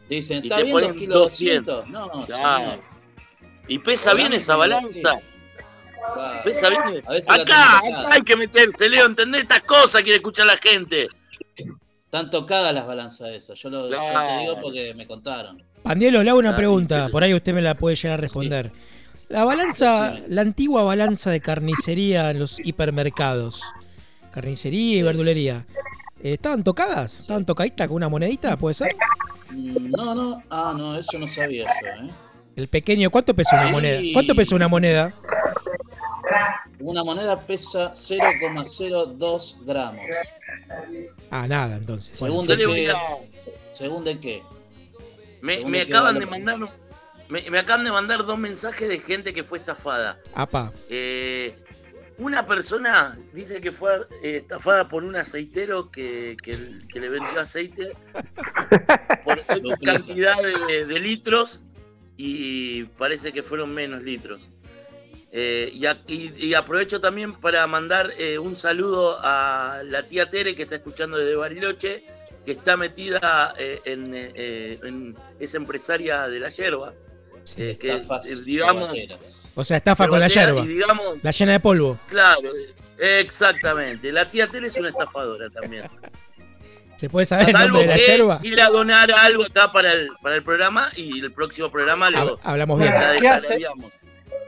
[0.07, 1.75] te dicen, ¿está bien dos kilos 200.
[1.85, 1.87] 200?
[1.89, 2.57] No, Claro.
[2.63, 2.79] señor.
[3.67, 5.19] Y pesa bien esa balanza.
[6.13, 7.01] Claro.
[7.29, 11.07] A Acá, hay que meterse, Leo, entender estas cosas quiere escuchar la gente.
[12.05, 13.59] Están tocadas las balanzas esas.
[13.59, 15.61] Yo, lo, yo te digo porque me contaron.
[15.83, 18.71] Pandielo, le hago una Claro, pregunta, por ahí usted me la puede llegar a responder.
[19.27, 20.27] La balanza, Decime.
[20.29, 23.61] la antigua balanza de carnicería en los hipermercados,
[24.31, 25.65] carnicería y verdulería,
[26.23, 27.19] eh, ¿estaban tocadas?
[27.21, 28.95] ¿Estaban tocaditas con una monedita, puede ser?
[29.51, 30.43] Mm, No, no.
[30.49, 32.09] Ah, no, eso no sabía yo, ¿eh?
[32.55, 33.99] El pequeño, ¿cuánto pesa una moneda?
[34.13, 35.13] ¿Cuánto pesa una moneda?
[36.79, 40.01] Una moneda pesa 0,02 gramos.
[41.29, 42.15] Ah, nada, entonces.
[42.15, 42.93] Según de qué.
[43.67, 44.43] Según de qué.
[45.41, 46.69] Me, acaban de mandar un-
[47.29, 50.19] me, me acaban de mandar dos mensajes de gente que fue estafada.
[50.33, 51.55] apa, Eh,
[52.17, 53.91] una persona dice que fue
[54.23, 57.91] eh, estafada por un aceitero que, que- que le vendió aceite
[59.23, 59.43] por
[59.83, 60.35] cantidad
[60.67, 61.63] de, de litros
[62.17, 64.49] y parece que fueron menos litros.
[65.37, 70.29] Eh, y, a- y- y aprovecho también para mandar eh, un saludo a la tía
[70.29, 72.05] Tere que está escuchando desde Bariloche,
[72.45, 76.93] que está metida eh, en, eh, en- es empresaria de la yerba.
[77.43, 77.55] sí.
[77.63, 77.99] eh, que,
[78.45, 79.51] digamos.
[79.55, 81.99] O sea, estafa con la yerba, Y digamos, la llena de polvo.
[82.07, 82.49] Claro,
[82.97, 84.11] exactamente.
[84.13, 85.83] La tía Tere es una estafadora también.
[86.97, 88.39] ¿Se puede saber el Salvo nombre de la que yerba?
[88.41, 92.25] ir a donar algo acá para el, para el programa y el próximo programa Hab-
[92.25, 92.93] lo, hablamos bien.
[92.93, 93.47] la ¿Qué hace?
[93.47, 93.91] desalariamos.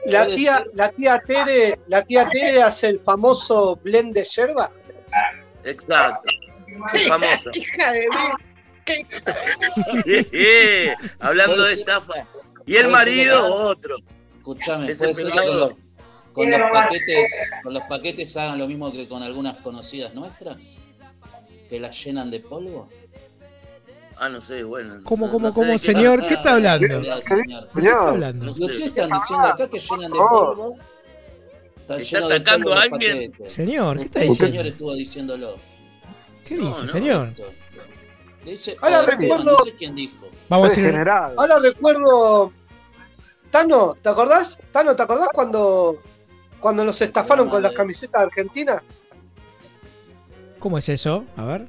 [0.08, 4.72] La tía, la tía Tere, la tía Tere hace el famoso blend de yerba.
[5.64, 6.30] Exacto.
[7.06, 7.50] Famoso.
[7.54, 8.16] Hija de mí.
[11.20, 12.26] Hablando de estafa.
[12.66, 13.96] Y el marido, que otro.
[14.42, 15.72] Puede ser que con los,
[16.32, 20.76] con los paquetes, con los paquetes hagan lo mismo que con algunas conocidas nuestras,
[21.68, 22.88] que las llenan de polvo.
[24.20, 25.00] Ah, no sé, bueno.
[25.04, 26.26] ¿Cómo, no- cómo, no cómo, señor?
[26.26, 26.98] ¿Qué está hablando?
[26.98, 27.68] Cuidado, señor.
[27.72, 28.44] ¿De qué está hablando?
[28.46, 28.64] No sé.
[28.64, 30.76] ustedes están diciendo acá que llenan de polvo.
[31.78, 33.30] Está ¿Está atacando polvo a alguien?
[33.30, 33.52] paquetes.
[33.52, 34.46] Señor, ¿qué está Usted, diciendo?
[34.52, 35.56] señor, estuvo diciéndolo.
[36.46, 36.88] ¿Qué dice, no.
[36.88, 37.28] señor?
[37.28, 37.44] Esto.
[38.44, 40.26] Le dice, Ahora oh, recuerdo- no sé quién dijo.
[40.48, 41.34] Vamos a general.
[41.36, 42.52] Ahora recuerdo.
[43.50, 44.58] Tano, ¿te acordás?
[44.72, 46.02] Tano, ¿te acordás cuando,
[46.60, 48.82] cuando nos estafaron con las camisetas argentinas?
[50.58, 51.24] ¿cómo es eso?
[51.36, 51.68] A ver.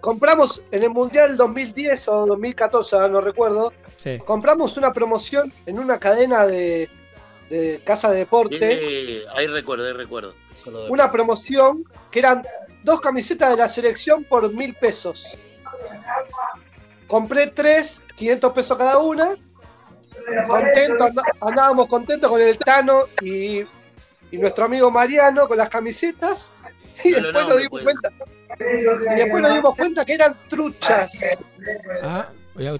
[0.00, 4.18] Compramos en el Mundial 2010 o 2014, ahora no recuerdo, Sí.
[4.24, 6.88] compramos una promoción en una cadena de,
[7.50, 10.34] de casa de deporte, Tiene- ahí recuerdo, ahí recuerdo.
[10.88, 12.44] Una promoción que eran
[12.82, 15.38] dos camisetas de la selección por mil pesos.
[17.06, 19.34] Compré tres, 500 pesos cada una.
[20.48, 23.60] Contento, and- andábamos contentos con el Tano y,
[24.30, 26.52] y nuestro amigo Mariano con las camisetas.
[27.02, 27.84] Y No después nos dimos pues.
[27.84, 28.10] cuenta.
[28.58, 31.38] Y después nos dimos cuenta que eran truchas.
[32.02, 32.28] Ah,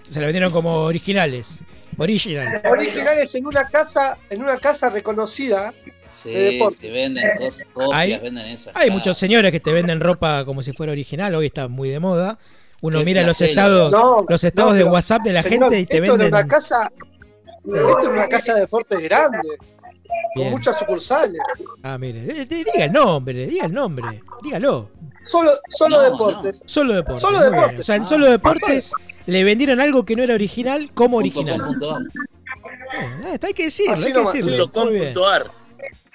[0.04, 1.60] se la vendieron como originales.
[1.96, 2.62] Original.
[2.70, 5.74] Originales en una casa, en una casa reconocida.
[6.08, 8.74] Sí, se venden cos- copias, Hay- venden esas.
[8.74, 8.94] Hay casas.
[8.98, 12.38] muchos señores que te venden ropa como si fuera original, hoy está muy de moda.
[12.80, 15.78] Uno Qué mira los estados, No, los estados no, de WhatsApp de la señor, gente
[15.80, 16.28] y te esto venden.
[16.28, 16.90] era una casa,
[17.64, 19.38] esto era una casa de deporte grande,
[20.34, 21.40] con muchas sucursales.
[21.82, 24.90] Ah, mire, diga el nombre, diga el nombre, dígalo.
[25.22, 26.62] Solo, solo No, deportes.
[26.66, 27.22] Solo deportes.
[27.22, 27.50] Solo bien.
[27.52, 27.80] deportes.
[27.80, 28.92] O sea, en Ah, solo deportes
[29.26, 31.58] le vendieron algo que no era original como Punto original.
[31.58, 31.98] com, punto.
[32.00, 34.64] Eh, está, hay que decirlo, Así hay que decirlo.
[34.66, 35.14] Punto Muy bien.
[35.14, 35.52] punto.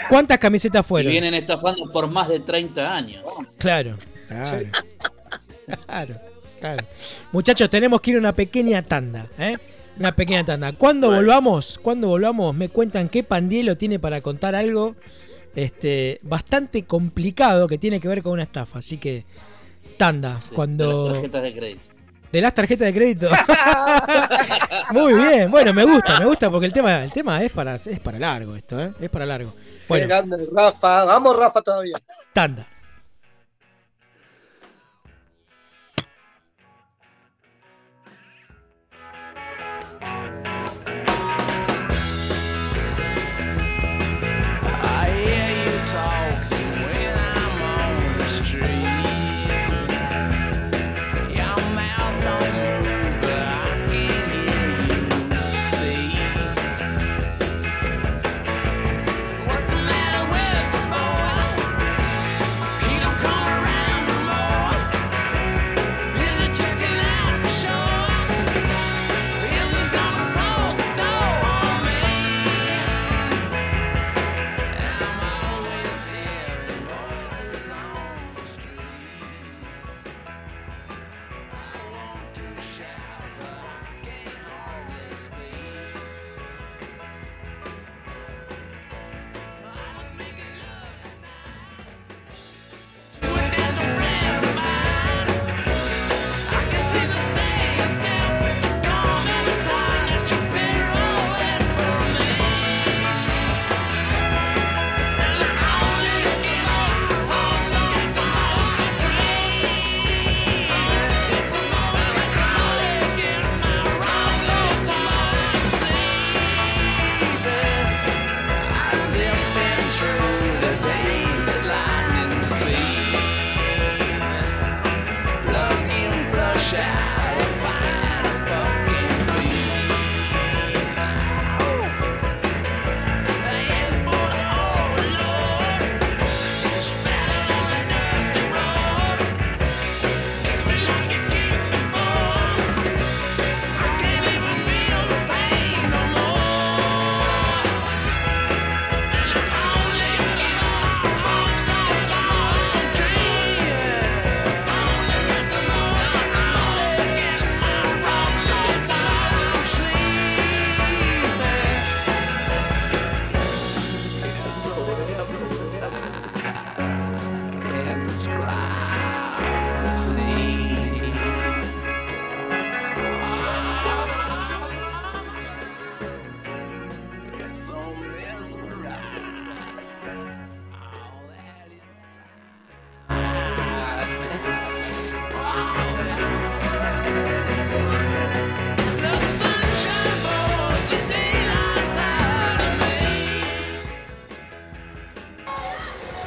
[0.10, 1.12] ¿Cuántas camisetas Y fueron?
[1.12, 3.24] vienen estafando por más de 30 años.
[3.58, 3.96] Claro,
[4.28, 4.68] claro.
[5.88, 6.16] Claro,
[6.60, 6.84] claro.
[7.32, 9.58] Muchachos, tenemos que ir a una pequeña tanda, ¿eh?
[10.00, 10.74] Una pequeña tanda.
[10.74, 11.22] Cuando Bueno.
[11.22, 14.96] volvamos, cuando volvamos, me cuentan que Pandielo tiene para contar algo
[15.56, 18.80] este, bastante complicado que tiene que ver con una estafa.
[18.80, 19.26] Así que,
[19.98, 20.42] tanda.
[20.42, 21.04] Sí, cuando.
[21.04, 21.90] de las tarjetas de crédito.
[22.32, 23.30] De las tarjetas de crédito.
[24.92, 28.00] Muy bien, bueno, me gusta, me gusta porque el tema, el tema es para, es
[28.02, 28.92] para largo esto, ¿eh?
[29.00, 29.54] Es para largo.
[29.88, 31.06] Bueno, grande, Rafa.
[31.06, 31.96] Vamos, Rafa, todavía.
[32.34, 32.68] tanda.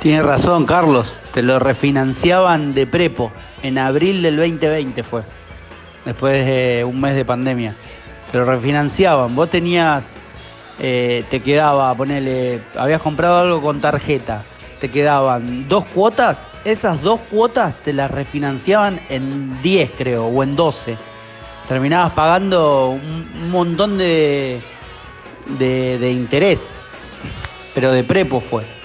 [0.09, 1.21] Tienes razón, Carlos.
[1.35, 3.31] Te lo refinanciaban de prepo.
[3.63, 5.21] En abril del 2020 fue.
[6.07, 7.75] Después de un mes de pandemia.
[8.33, 9.35] Te lo refinanciaban.
[9.35, 10.15] Vos tenías.
[10.79, 12.63] eh, te quedaba, ponele.
[12.79, 14.43] Habías comprado algo con tarjeta.
[14.81, 16.49] Te quedaban dos cuotas.
[16.65, 20.97] Esas dos cuotas te las refinanciaban en 10, creo, o en 12.
[21.69, 24.63] Terminabas pagando un, montón de,
[25.59, 26.73] de, de interés.
[27.75, 28.78] Pero de prepo fue.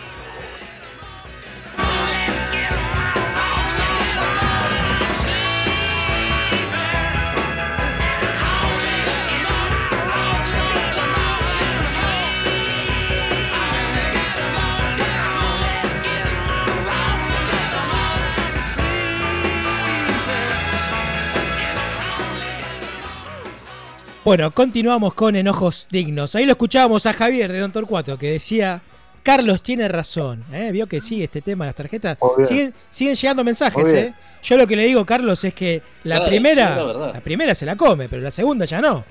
[24.23, 26.35] Bueno, continuamos con enojos dignos.
[26.35, 28.81] Ahí lo escuchábamos a Javier de Don Torcuato que decía,
[29.21, 30.45] Carlos tiene razón.
[30.53, 30.71] ¿eh?
[30.71, 32.17] Vio que sigue este tema de las tarjetas.
[32.47, 33.85] Siguen, siguen llegando mensajes.
[33.93, 34.13] ¿eh?
[34.43, 37.65] Yo lo que le digo, Carlos, es que la Claro, primera, sí, la primera se
[37.65, 39.03] la come, pero la segunda ya no.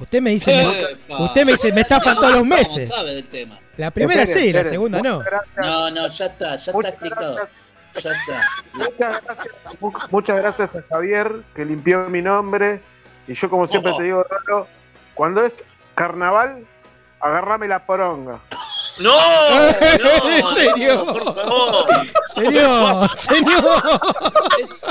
[0.00, 1.22] Usted me dice, me- Epa.
[1.24, 2.88] usted me dice, me estafan todos los ¿Cómo meses.
[2.88, 3.56] sabe del tema?
[3.76, 5.22] La primera Esperen, sí, la segunda no.
[5.62, 7.36] No, no, ya está, ya está explicado.
[8.02, 8.42] Ya está.
[8.72, 12.80] muchas gracias, mu- muchas gracias a Javier que limpió mi nombre.
[13.26, 13.96] Y yo, como siempre Oh.
[13.96, 14.66] te digo, Rolo,
[15.14, 16.66] cuando es carnaval,
[17.20, 18.38] agarrame la poronga.
[18.98, 19.10] ¡No!
[19.12, 21.04] no ¿En serio?
[21.06, 21.86] Por favor.
[22.34, 24.00] Señor, señor.
[24.62, 24.86] Es-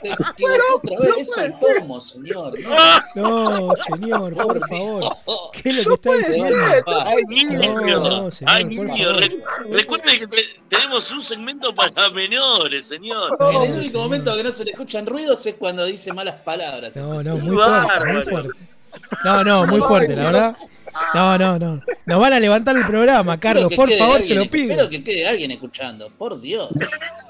[0.00, 2.54] se otra vez, es el pomo, señor.
[3.14, 5.16] No, No, señor, por favor.
[5.52, 6.56] ¿Qué es lo que está diciendo?
[7.06, 7.72] ¡Ay, niño!
[7.80, 9.06] No, no, señor, ¡Ay, niño!
[9.06, 9.20] favor.
[9.20, 9.38] Re-
[9.72, 13.36] recuerde que te- tenemos un segmento para menores, señor.
[13.40, 14.02] En el No, único señor.
[14.02, 16.94] momento que no se le escuchan ruidos es cuando dice malas palabras.
[16.96, 18.50] No, este no, muy fuerte, muy fuerte.
[19.24, 20.56] No, no, muy fuerte, la verdad.
[21.14, 21.80] No, no, no.
[22.06, 24.68] Nos van a levantar el programa, Espero Carlos, que por favor, alguien- se lo Espero
[24.76, 24.88] pido.
[24.88, 26.68] que quede alguien escuchando, por Dios.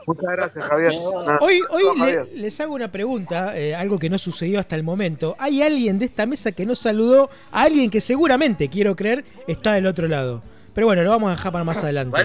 [0.06, 0.92] Muchas gracias, Javier.
[1.40, 2.28] Hoy, hoy No, le- Javier.
[2.34, 5.36] les hago una pregunta, eh, algo que no sucedió hasta el momento.
[5.38, 9.72] ¿Hay alguien de esta mesa que no saludó a alguien que seguramente, quiero creer, está
[9.74, 10.42] del otro lado?
[10.74, 12.20] Pero bueno, lo vamos a dejar para más adelante.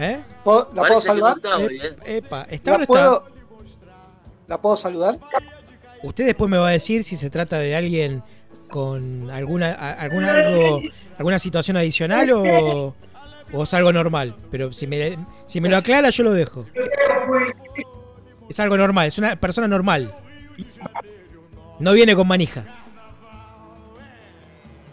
[0.00, 0.20] ¿Eh?
[0.44, 1.36] ¿Puedo- ¿La puedo saludar?
[1.36, 2.16] está hoy, ¿eh?
[2.18, 3.22] Epa, ¿está no ¿La está?
[4.46, 5.18] ¿La puedo saludar?
[6.02, 8.22] Usted después me va a decir si se trata de alguien
[8.68, 10.44] con alguna alguna
[11.18, 12.94] alguna situación adicional o,
[13.52, 14.36] o es algo normal.
[14.50, 16.66] Pero si me, si me lo aclara, yo lo dejo.
[18.48, 20.12] Es algo normal, es una persona normal.
[21.78, 22.64] No viene con manija.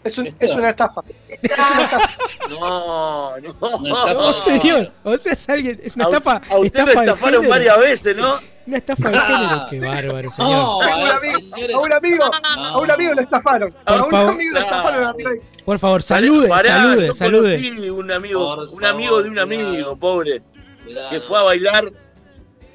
[0.06, 0.46] Es, un- Está.
[0.46, 1.02] es una estafa.
[1.28, 2.10] Es una estafa.
[2.50, 3.48] No, no.
[3.48, 3.78] Estafa.
[4.14, 4.92] No, señor.
[5.04, 5.80] O sea, es alguien.
[5.82, 6.42] Es una A- estafa.
[6.48, 8.38] A usted lo estafa de estafaron varias veces, ¿no?
[8.66, 9.66] Una estafa de género.
[9.70, 10.50] Qué bárbaro, señor.
[10.50, 11.38] No, A un a amigo,
[11.76, 12.24] a un amigo,
[12.56, 13.74] a un amigo lo estafaron.
[13.84, 14.30] A un favor.
[14.34, 15.16] amigo lo estafaron.
[15.64, 19.42] Por favor, salude, Pará, salude, Un amigo, Por un amigo de un cuidado.
[19.66, 20.42] amigo, pobre,
[20.84, 21.10] Cuidado.
[21.10, 21.92] que fue a bailar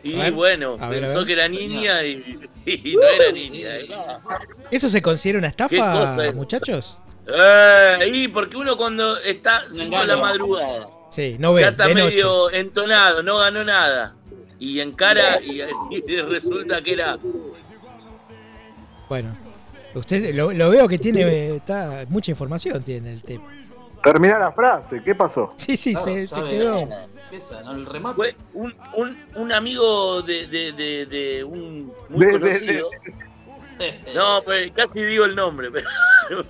[0.03, 3.31] y A ver, bueno, a ver, a pensó que era niña y, y no era
[3.31, 3.69] niña.
[3.77, 3.87] ¿eh?
[4.71, 6.97] ¿Eso se considera una ¿Qué estafa, muchachos?
[7.33, 11.87] Eh, y porque uno cuando está 5 de la madrugada, Sí, no ve, ya está
[11.87, 12.05] de noche.
[12.07, 14.15] medio entonado, no ganó nada.
[14.59, 17.17] Y encara y, y resulta que era.
[19.09, 19.35] Bueno,
[19.95, 23.43] usted lo, lo veo que tiene está, mucha información tiene el tema.
[24.03, 25.53] Termina la frase, ¿qué pasó?
[25.57, 26.85] Sí, sí, Claro, se, se quedó.
[26.87, 27.05] nada.
[27.23, 27.71] Empieza, ¿no?
[27.73, 28.15] El remate.
[28.15, 32.89] Fue un, un, un amigo de, de, de, de un muy De- de- conocido.
[34.15, 35.89] No, pero casi digo el nombre, pero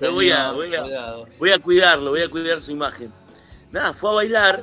[0.14, 1.28] voy a, voy a, Cuidado.
[1.40, 3.12] voy a cuidarlo, voy a cuidar su imagen.
[3.72, 4.62] Nada, fue a bailar,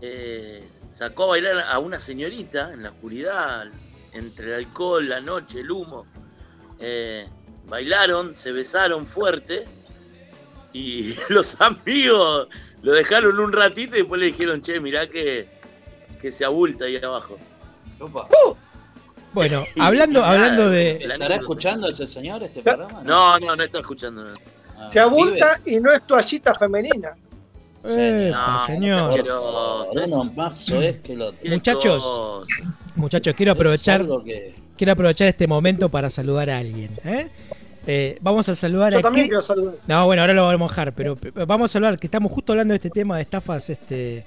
[0.00, 3.66] eh, sacó a bailar a una señorita en la oscuridad,
[4.12, 6.06] entre el alcohol, la noche, el humo.
[6.78, 7.28] Eh,
[7.66, 9.64] bailaron, se besaron fuerte
[10.72, 12.48] y los amigos
[12.82, 15.48] lo dejaron un ratito y después le dijeron, che, mirá que,
[16.20, 17.38] que se abulta ahí abajo.
[17.98, 18.28] Opa.
[19.36, 20.92] Bueno, hablando, hablando de.
[20.92, 23.02] ¿Estará escuchando ese señor este programa?
[23.04, 24.24] No, no, no está escuchando.
[24.24, 24.34] no.
[24.78, 27.14] Ah, Se abulta y no es toallita femenina.
[27.84, 29.26] No, señor.
[29.26, 31.38] Favor, uno más soez que el otro.
[31.42, 32.46] Qué Muchachos.
[32.94, 36.90] Muchachos, quiero Es aprovechar, que- quiero aprovechar este momento para saludar a alguien.
[37.04, 37.28] ¿eh?
[37.86, 39.74] Eh, vamos a saludar Yo a también quiero saludar.
[39.86, 42.72] No, bueno, ahora lo vamos a mojar, pero vamos a hablar que estamos justo hablando
[42.72, 44.24] de este tema de estafas este,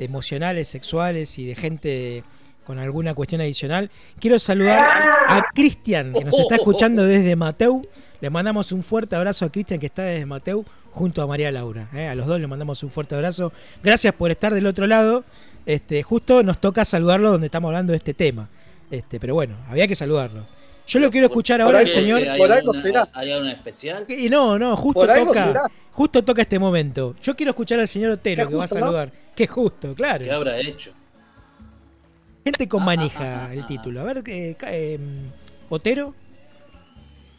[0.00, 2.24] emocionales, sexuales y de gente
[2.68, 3.90] con alguna cuestión adicional.
[4.20, 4.86] Quiero saludar
[5.26, 7.80] a Cristian, que nos está escuchando desde Mateu.
[8.20, 11.88] Le mandamos un fuerte abrazo a Cristian, que está desde Mateu, junto a María Laura.
[11.94, 12.08] ¿eh?
[12.08, 13.54] A los dos le mandamos un fuerte abrazo.
[13.82, 15.24] Gracias por estar del otro lado.
[15.64, 18.50] Este, justo nos toca saludarlo donde estamos hablando de este tema.
[18.90, 20.46] Este, pero bueno, había que saludarlo.
[20.86, 22.20] Yo lo quiero escuchar Por ahora, que- señor.
[22.22, 23.08] ¿Hay por algo alguna- será.
[23.14, 24.04] ¿Hay algo especial?
[24.08, 25.46] Y no, no, justo toca.
[25.46, 25.62] será.
[25.92, 27.16] Justo toca este momento.
[27.22, 28.84] Yo quiero escuchar al señor Otero que va a justo, ¿no?
[28.86, 29.12] saludar.
[29.34, 30.22] Qué justo, claro.
[30.24, 30.92] ¿Qué habrá hecho?
[32.48, 34.00] Gente con Ah, manija ah, el ah, título.
[34.00, 34.98] A ver, eh, eh,
[35.68, 36.14] Otero.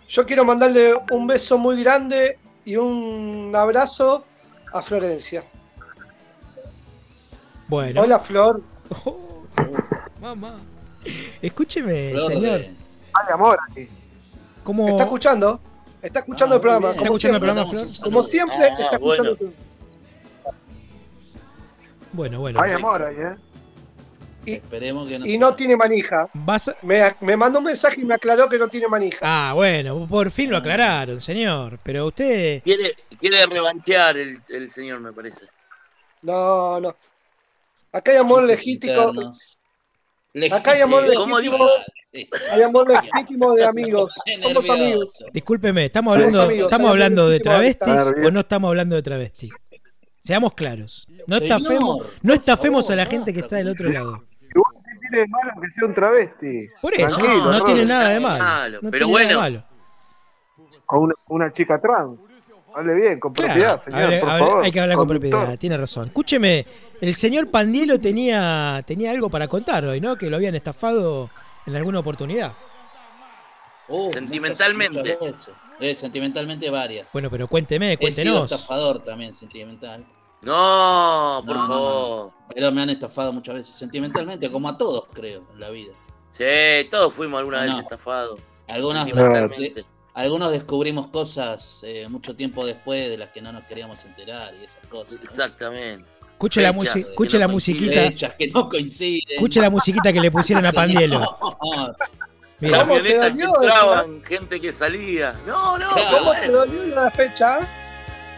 [0.08, 4.24] Yo quiero mandarle un beso muy grande y un abrazo
[4.72, 5.44] a Florencia.
[7.68, 8.02] Bueno.
[8.04, 8.62] Hola Flor.
[9.04, 9.44] Oh,
[10.22, 10.60] mamá.
[11.42, 12.60] Escúcheme, Flor señor.
[12.60, 12.74] de-
[13.14, 13.58] Hay amor.
[14.64, 14.90] ¿Cómo...
[14.90, 15.60] ¿Está escuchando?
[16.04, 16.88] Está escuchando Ah, el programa.
[16.90, 16.98] bien.
[16.98, 18.08] ¿Está Como escuchando el siempre, programa, Mandamos Flor?
[18.08, 19.32] un como siempre Ah, está escuchando bueno.
[19.32, 20.54] el programa.
[22.14, 22.62] Bueno, bueno.
[22.62, 23.36] Hay amor ahí, ¿eh?
[24.46, 26.30] Esperemos que no Y sea- no tiene manija.
[26.34, 29.18] Vas a- Me, me mandó un mensaje y me aclaró que no tiene manija.
[29.22, 31.80] Ah, bueno, por fin lo aclararon, señor.
[31.84, 32.62] Pero usted...
[32.64, 35.46] Quiere, quiere revanchear el, el señor, me parece.
[36.22, 36.96] No, no.
[37.92, 38.94] Acá hay amor legítimo.
[40.52, 41.70] Acá hay amor Legítimo.
[42.52, 44.16] Hay amor legítimo de amigos.
[44.42, 45.24] Somos amigos.
[45.32, 47.94] Discúlpeme, ¿estamos hablando, amigos, ¿estamos hablando de travestis
[48.26, 49.52] o no estamos hablando de travestis?
[50.24, 51.08] Seamos claros.
[51.28, 54.24] No estafemos, no estafemos a la gente que está del otro lado.
[55.10, 56.70] ¿Qué tiene de malo que sea un travesti?
[56.82, 58.44] Por eso, Tranquilo, no, tiene nada de malo.
[58.44, 59.40] malo, No pero tiene nada de bueno.
[59.42, 59.64] malo.
[60.92, 62.28] O una, una chica trans.
[62.74, 64.64] Hable bien, con Claro, propiedad, señor, hable- por hable- favor.
[64.66, 66.08] hay que hablar con propiedad, tiene razón.
[66.08, 66.66] Escúcheme,
[67.02, 70.16] el señor Pandielo tenía, tenía algo para contar hoy, ¿no?
[70.18, 71.30] Que lo habían estafado
[71.66, 72.54] en alguna oportunidad.
[73.88, 75.00] Uh, Sentimentalmente.
[75.00, 75.54] muchas- muchas veces.
[75.80, 77.12] Eh, sentimentalmente varias.
[77.14, 78.52] Bueno, pero cuénteme, He sido cuéntenos.
[78.52, 80.06] estafador también sentimental.
[80.42, 81.74] No, por No, no, no.
[81.74, 82.34] favor.
[82.54, 83.76] Pero me han estafado muchas veces.
[83.76, 85.94] Sentimentalmente, como a todos, creo, en la vida.
[86.32, 88.40] Sí, todos fuimos alguna No, vez estafados.
[88.68, 89.86] Algunas, Sentimentalmente.
[90.14, 94.64] algunos descubrimos cosas eh, mucho tiempo después de las que no nos queríamos enterar y
[94.64, 95.16] esas cosas.
[95.18, 95.24] ¿no?
[95.24, 96.08] Exactamente.
[96.32, 99.22] Escuche la, Fechas musi- que escuche la musiquita, Fechas que no coinciden.
[99.36, 101.20] escuche la musiquita que le pusieron a Pandielo.
[102.62, 105.34] Mira, ¿Cómo te Camionetas que dolió entraban, gente que salía.
[105.46, 105.88] No, no.
[106.18, 107.60] ¿Cómo te dolió la fecha?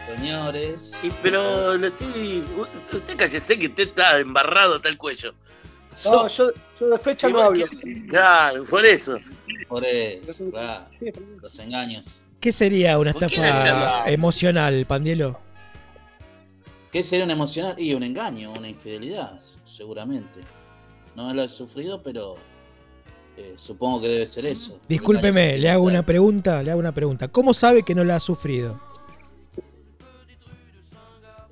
[0.06, 0.82] Señores.
[0.82, 2.44] Sí, pero lo estoy.
[2.92, 5.34] Usted cállese que usted está embarrado hasta el cuello.
[6.06, 6.50] No, yo,
[6.80, 7.66] yo de fecha Sí, no hablo.
[7.66, 9.18] que- Claro, por eso.
[9.68, 10.84] Por eso, claro.
[11.40, 12.22] Los engaños.
[12.40, 15.38] ¿qué sería una ¿Por qué estafa emocional, Pandielo?
[16.90, 17.74] ¿Qué sería un emocional?
[17.78, 20.40] Y un engaño, una infidelidad, seguramente.
[21.14, 22.36] No lo he sufrido, pero
[23.36, 24.80] eh, supongo que debe ser eso.
[24.88, 27.28] Discúlpeme, le hago una pregunta, le hago una pregunta.
[27.28, 28.80] ¿Cómo sabe que no la ha sufrido?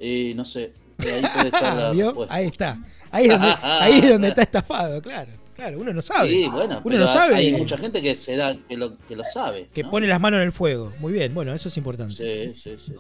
[0.01, 2.07] Y no sé, ahí puede estar la ¿Vio?
[2.07, 2.34] respuesta.
[2.34, 2.78] Ahí está.
[3.12, 5.32] Ahí es, donde, ahí es donde está estafado, claro.
[5.55, 6.30] Claro, uno no sabe.
[6.30, 9.14] Sí, bueno, uno pero no sabe hay mucha gente que se da, que lo, que
[9.14, 9.68] lo sabe.
[9.74, 9.90] que ¿no?
[9.90, 10.90] pone las manos en el fuego.
[11.01, 12.14] Muy bien, bueno, eso es importante.
[12.55, 12.94] Sí, sí, sí,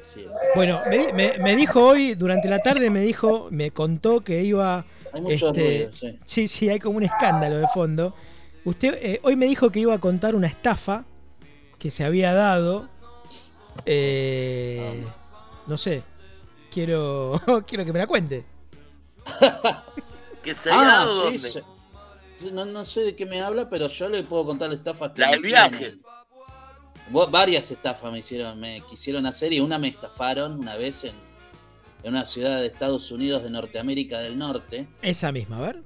[0.00, 0.24] sí.
[0.54, 4.84] Bueno, me, me- me dijo hoy, durante la tarde me dijo, me contó que iba...
[5.12, 6.18] Hay mucho Este, ruido, sí.
[6.24, 8.14] Sí, sí, hay como un escándalo de fondo.
[8.64, 11.04] Usted eh, hoy me dijo que iba a contar una estafa
[11.80, 12.88] que se había dado.
[13.86, 15.02] Eh,
[15.66, 16.02] no sé,
[16.70, 18.46] quiero, quiero que me la cuente.
[20.42, 21.38] Que se Ah, dado sí, dónde?
[21.38, 21.60] sí.
[22.36, 25.20] Sí, No, no sé de qué me habla, pero yo le puedo contar estafas que
[25.20, 25.70] La me del hicieron.
[25.70, 25.98] viaje.
[27.30, 31.14] Varias estafas me hicieron, me quisieron hacer y una me estafaron una vez en,
[32.02, 35.82] en una ciudad de Estados Unidos de Norteamérica del Norte, Esa misma, a ver.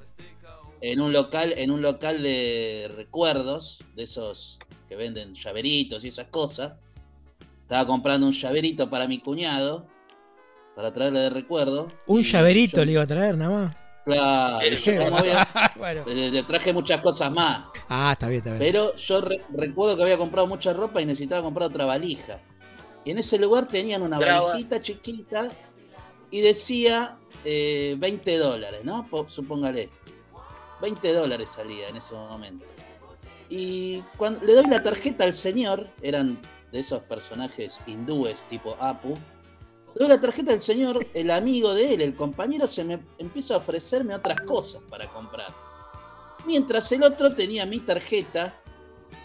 [0.80, 4.58] en un local, en un local de recuerdos, de esos
[4.88, 6.74] que venden llaveritos y esas cosas.
[7.62, 9.86] Estaba comprando un llaverito para mi cuñado,
[10.74, 11.92] para traerle de recuerdo.
[12.06, 13.76] Un llaverito yo- le iba a traer nada más.
[14.04, 16.04] Claro, y yo como había- Bueno.
[16.06, 17.66] le, traje muchas cosas más.
[17.88, 18.58] Ah, está bien, está bien.
[18.60, 22.40] Pero yo re- recuerdo que había comprado mucha ropa y necesitaba comprar otra valija.
[23.04, 24.44] Y en ese lugar tenían una Brava.
[24.48, 25.48] valijita chiquita
[26.30, 29.06] y decía eh, 20 dólares, ¿no?
[29.26, 29.88] Supóngale.
[30.80, 32.66] 20 dólares salía en ese momento.
[33.48, 36.40] Y cuando le doy la tarjeta al señor, eran
[36.72, 39.14] de esos personajes hindúes tipo Apu.
[39.95, 43.59] Doy la tarjeta al señor, el amigo de él, el compañero, se me empieza a
[43.59, 45.55] ofrecerme otras cosas para comprar.
[46.47, 48.55] Mientras el otro tenía mi tarjeta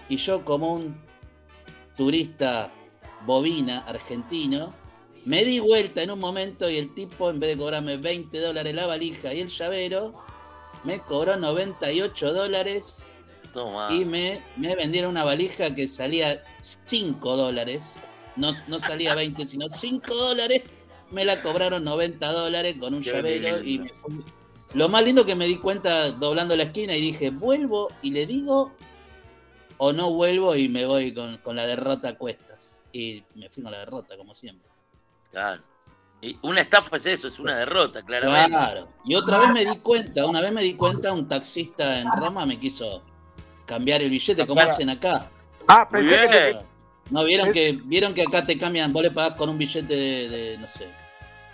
[0.09, 1.01] y yo como un
[1.95, 2.71] turista
[3.25, 4.73] bovina argentino,
[5.25, 8.73] me di vuelta en un momento y el tipo en vez de cobrarme 20 dólares
[8.73, 10.13] la valija y el llavero,
[10.83, 13.07] me cobró 98 dólares
[13.89, 17.99] y me, me vendieron una valija que salía 5 dólares.
[18.37, 20.63] No, no salía 20, sino 5 dólares.
[21.11, 24.23] Me la cobraron 90 dólares con un Qué llavero y me fui.
[24.73, 28.25] Lo más lindo que me di cuenta doblando la esquina y dije, ¿vuelvo y le
[28.25, 28.73] digo?
[29.77, 32.83] ¿O no vuelvo y me voy con, con la derrota a cuestas?
[32.91, 34.69] Y me fui con la derrota, como siempre.
[35.31, 35.63] Claro.
[36.19, 38.49] Y una estafa es eso, es una derrota, claramente.
[38.49, 38.87] Claro.
[39.05, 42.45] Y otra vez me di cuenta, una vez me di cuenta, un taxista en Roma
[42.45, 43.03] me quiso
[43.65, 45.29] cambiar el billete, como Sacar- hacen acá.
[45.67, 46.59] Ah, pensé que.
[47.09, 50.29] No, vieron que, vieron que acá te cambian, vos le pagás con un billete de,
[50.29, 50.87] de, no sé,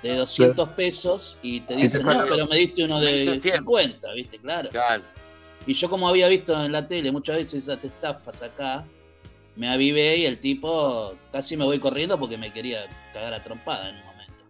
[0.03, 3.59] de 200 pesos y te dicen, no, pero me diste uno de 200.
[3.59, 4.37] 50, ¿viste?
[4.39, 4.69] Claro.
[4.69, 5.03] Claro.
[5.65, 8.83] Y yo como había visto en la tele muchas veces esas estafas acá,
[9.55, 13.89] me avivé y el tipo casi me voy corriendo porque me quería cagar a trompada
[13.89, 14.43] en un momento.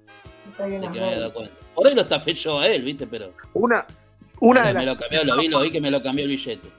[0.57, 1.53] De que me había dado cuenta.
[1.75, 3.05] Por ahí lo estafé yo a él, ¿viste?
[3.05, 3.85] Pero una,
[4.39, 6.31] una, de me las, lo cambió, lo vi, lo vi que me lo cambió el
[6.31, 6.69] billete.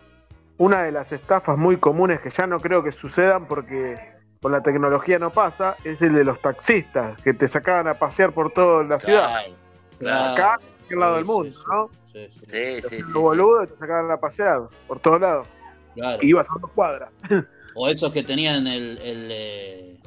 [0.58, 4.13] una de las estafas muy comunes que ya no creo que sucedan porque
[4.44, 8.34] con la tecnología no pasa es el de los taxistas que te sacaban a pasear
[8.34, 9.30] por toda la ciudad.
[9.40, 9.54] Claro.
[9.98, 10.32] Claro.
[10.34, 11.64] Acá, en cualquier lado Sí, del mundo, sí, sí.
[11.70, 11.90] ¿no?
[12.04, 12.98] Sí, sí, Sí, sí, sí.
[12.98, 13.18] Los sí.
[13.18, 15.46] boludos te sacaban a pasear por todos lados.
[15.94, 16.18] claro.
[16.22, 17.08] Y ibas a dos cuadras.
[17.76, 19.98] O esos que tenían el, el, eh,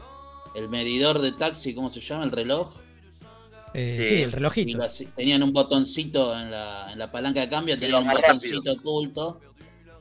[0.54, 2.24] el medidor de taxi, ¿cómo se llama?
[2.26, 2.76] El reloj.
[3.74, 4.06] Eh, Sí.
[4.06, 4.22] sí.
[4.22, 4.86] el relojito.
[5.16, 9.42] tenían un botoncito en la, en la palanca de cambio, tenían un botoncito oculto.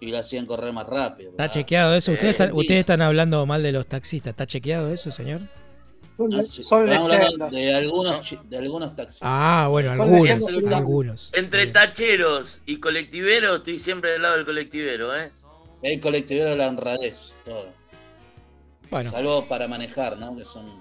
[0.01, 1.31] Y lo hacían correr más rápido.
[1.31, 2.13] ¿Está chequeado eso?
[2.13, 4.31] Ustedes, están, ustedes están hablando mal de los taxistas.
[4.33, 5.43] ¿Está chequeado eso, señor?
[6.17, 7.51] Son, Ah, son leyendas.
[7.51, 9.21] de algunos, de algunos taxis.
[9.23, 11.31] Ah, bueno, algunos.
[11.35, 15.31] Entre tacheros y colectiveros, estoy siempre del lado del colectivero, ¿eh?
[15.83, 17.67] El colectivero de la honradez, todo.
[18.91, 20.35] Bueno, Salvo para manejar, ¿no?
[20.37, 20.81] Que son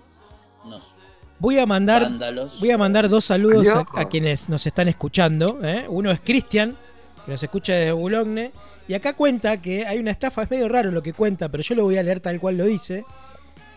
[0.63, 0.97] unos
[1.39, 2.59] voy a mandar vándalos.
[2.59, 5.59] Voy a mandar dos saludos a quienes nos están escuchando.
[5.63, 5.85] ¿eh?
[5.89, 6.77] Uno es Cristian,
[7.25, 8.51] que nos escucha desde Boulogne.
[8.87, 11.75] Y acá cuenta que hay una estafa, es medio raro lo que cuenta, pero yo
[11.75, 13.03] lo voy a leer tal cual lo dice.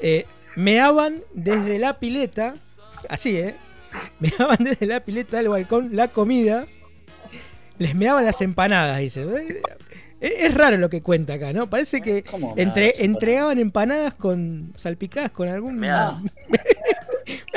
[0.00, 2.54] Eh, meaban desde la pileta,
[3.09, 3.56] así, ¿eh?
[4.20, 6.66] Meaban desde la pileta del balcón la comida.
[7.78, 9.22] Les meaban las empanadas, dice.
[9.22, 9.62] Eh,
[10.20, 11.70] Es, es raro lo que cuenta acá, ¿no?
[11.70, 15.78] Parece que ¿Cómo me entre, hagas, entregaban empanadas con salpicadas con algún.
[15.78, 16.18] Una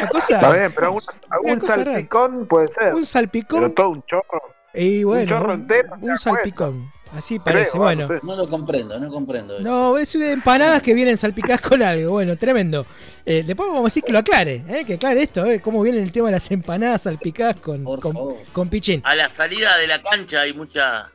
[0.10, 0.36] cosa.
[0.36, 0.96] Está bien, pero
[1.30, 1.84] algún, rara.
[1.84, 2.94] salpicón puede ser.
[2.94, 3.62] Un salpicón.
[3.62, 4.42] Pero todo un chorro.
[4.74, 6.92] Y bueno, chorro entero, un salpicón.
[7.14, 8.08] Así parece, Creo, bueno.
[8.24, 9.64] no lo comprendo, no comprendo eso.
[9.64, 12.12] No, es de empanadas que vienen salpicadas con algo.
[12.12, 12.86] Bueno, tremendo.
[13.26, 14.84] Eh, después vamos a decir que lo aclare, ¿eh?
[14.86, 18.14] que aclare esto, a ver cómo viene el tema de las empanadas salpicadas con, con,
[18.54, 19.02] con pichín.
[19.04, 21.10] A la salida de la cancha hay mucha,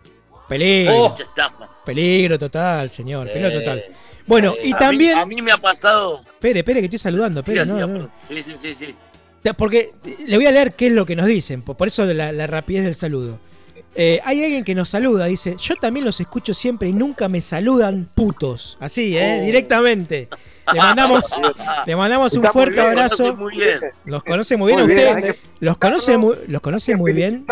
[0.48, 1.08] Peligro, Oh.
[1.10, 1.68] mucha estafa.
[1.84, 3.32] peligro total, señor, Sí.
[3.34, 3.82] peligro total.
[4.26, 5.18] Bueno, y A mí- también.
[5.18, 6.20] A mí, me ha pasado.
[6.26, 7.40] Espere, espere, que estoy saludando.
[7.40, 8.10] Espere, sí, no, no.
[8.28, 8.94] sí, sí, sí,
[9.56, 9.92] Porque
[10.26, 12.46] le voy a leer qué es lo que nos dicen, por por eso la, la
[12.46, 13.38] rapidez del saludo.
[13.98, 17.40] Eh, hay alguien que nos saluda, dice, yo también los escucho siempre y nunca me
[17.40, 18.76] saludan putos.
[18.78, 19.38] Así, ¿eh?
[19.40, 19.44] Oh.
[19.46, 20.28] Directamente.
[20.72, 21.22] Le mandamos,
[21.86, 23.36] le mandamos un fuerte bien, Conoce abrazo.
[23.36, 23.80] muy bien.
[24.04, 25.34] Los conoce muy bien a Muy bien, usted.
[25.34, 27.46] que- Los conoce muy, los conoce muy bien.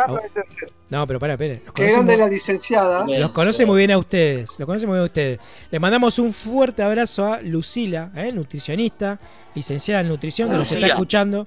[0.90, 1.62] No, pero para, espere.
[1.64, 3.06] Los Qué conoce, grande muy, la licenciada.
[3.06, 4.50] los conoce muy bien a ustedes.
[4.58, 5.38] Los conoce muy bien a ustedes.
[5.70, 8.32] Le mandamos un fuerte abrazo a Lucila, ¿eh?
[8.32, 9.18] nutricionista,
[9.54, 11.46] licenciada en nutrición, que nos está escuchando.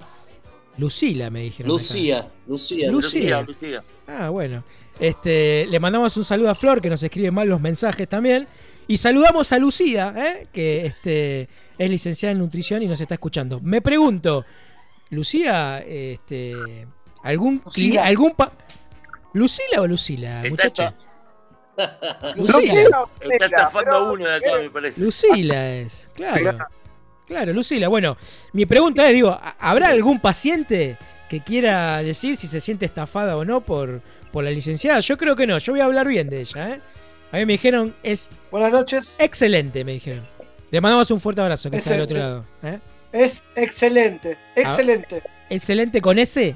[0.78, 1.70] Lucila, me dijeron.
[1.70, 2.26] Lucía.
[2.46, 2.90] Lucía.
[2.90, 3.84] Lucía, Lucía.
[4.06, 4.64] Ah, bueno.
[5.00, 8.48] Este, le mandamos un saludo a Flor, que nos escribe mal los mensajes también.
[8.86, 10.46] Y saludamos a Lucía, ¿eh?
[10.52, 13.60] que este, es licenciada en nutrición y nos está escuchando.
[13.62, 14.44] Me pregunto,
[15.10, 16.86] Lucía, este,
[17.22, 18.04] ¿algún, Lucila.
[18.06, 18.52] algún pa-
[19.34, 20.94] ¿Lucila o Lucila, esta-
[22.36, 23.06] Lucila.
[23.20, 25.00] Está estafando a uno de acá, me parece.
[25.00, 26.58] Lucila es, claro.
[27.26, 27.88] Claro, Lucila.
[27.88, 28.16] Bueno,
[28.54, 30.96] mi pregunta es, digo, ¿habrá algún paciente
[31.28, 34.00] que quiera decir si se siente estafada o no por,
[34.32, 35.00] por la licenciada?
[35.00, 36.80] Yo creo que no, yo voy a hablar bien de ella, ¿eh?
[37.32, 39.16] A mí me dijeron, es Buenas noches.
[39.18, 40.26] excelente, me dijeron.
[40.70, 42.44] Le mandamos un fuerte abrazo que Es está del otro lado.
[42.62, 42.78] ¿eh?
[43.12, 44.36] Es excelente.
[44.56, 45.22] Excelente.
[45.50, 46.54] Excelente con ese.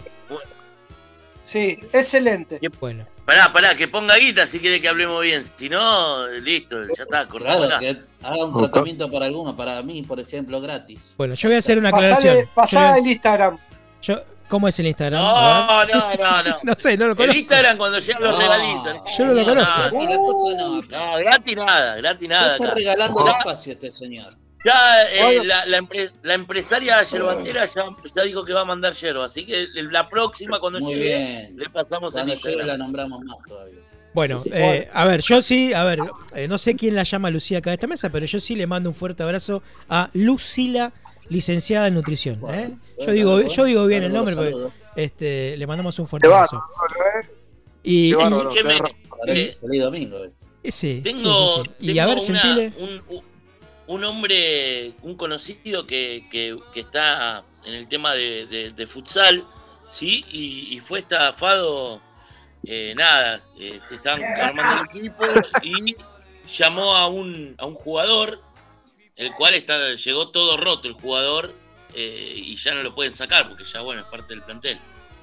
[1.43, 2.61] Sí, excelente.
[2.81, 5.43] Bueno, Pará, pará, que ponga guita si quiere que hablemos bien.
[5.57, 7.79] Si no, listo, ya está, Claro, acá.
[7.79, 11.15] que haga un tratamiento para alguno, para mí, por ejemplo, gratis.
[11.17, 12.35] bueno, yo voy a hacer una aclaración.
[12.35, 13.59] Pasale, pasá Yo- el Instagram.
[14.03, 14.23] yo-
[14.53, 15.23] ¿Cómo es el Instagram?
[15.25, 15.87] A.
[15.91, 16.57] No, no, no, no.
[16.63, 17.39] No sé, no lo El conozco.
[17.39, 18.99] Instagram cuando llegan los No, regalitos.
[19.17, 19.81] Yo no lo conozco.
[19.81, 20.83] La cosa no.
[20.83, 22.53] No, gratis nada, gratis No nada.
[22.57, 22.75] está acá.
[22.75, 23.27] regalando No.
[23.31, 24.37] el espacio este señor.
[24.63, 27.83] Ya eh, la, la empre- la empresaria yerbantera ya,
[28.15, 31.57] ya dijo que va a mandar yerba, así que la próxima cuando Muy llegue bien.
[31.57, 32.79] le pasamos el Cuando la Instagram.
[32.79, 33.79] nombramos más todavía.
[34.13, 35.99] Bueno, eh, a ver, yo sí, a ver,
[36.35, 38.67] eh, no sé quién la llama Lucía acá de esta mesa, pero yo sí le
[38.67, 40.93] mando un fuerte abrazo a Lucila,
[41.31, 42.39] licenciada en nutrición.
[42.51, 42.71] ¿eh?
[43.07, 44.57] Yo digo, yo digo bien el nombre, porque
[44.97, 46.63] este, le mandamos un fuerte abrazo.
[47.23, 47.29] ¿eh?
[47.85, 48.51] Y, Eh, domingo.
[50.25, 50.33] eh.
[50.63, 51.71] y- sí, sí, Tengo, sí, sí.
[51.81, 53.23] Y tengo a ver, un, un-
[53.89, 59.45] un hombre, un conocido que, que- que está en el tema de, de- de futsal,
[59.91, 60.25] ¿sí?
[60.31, 62.01] Y, y fue estafado,
[62.65, 65.25] eh, nada, eh, estaban armando el equipo
[65.63, 65.95] y
[66.57, 68.41] llamó a un, a un jugador,
[69.17, 71.55] el cual está, llegó todo roto el jugador
[71.95, 74.79] eh, y ya no lo pueden sacar porque ya, bueno, es parte del plantel.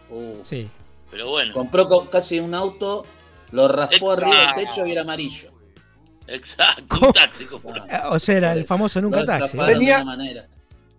[0.09, 0.69] Uh, Sí.
[1.11, 3.05] Pero bueno, Compró co- casi un auto,
[3.51, 5.51] lo raspó arriba del techo y era amarillo.
[6.27, 7.45] exacto, un taxi.
[7.45, 7.83] compró.
[7.89, 9.45] Ah, O sea, era el famoso nunca taxi.
[9.45, 10.47] estafaron Tenía- de una manera.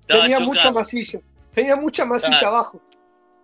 [0.06, 1.20] Tenía mucha masilla.
[1.52, 2.80] Tenía mucha masilla abajo.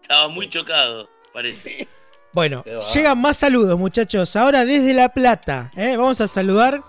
[0.02, 1.88] Estaba muy chocado, parece.
[2.32, 2.62] Bueno,
[2.92, 4.36] llegan más saludos, muchachos.
[4.36, 5.96] Ahora desde La Plata, ¿eh?
[5.96, 6.84] vamos a saludar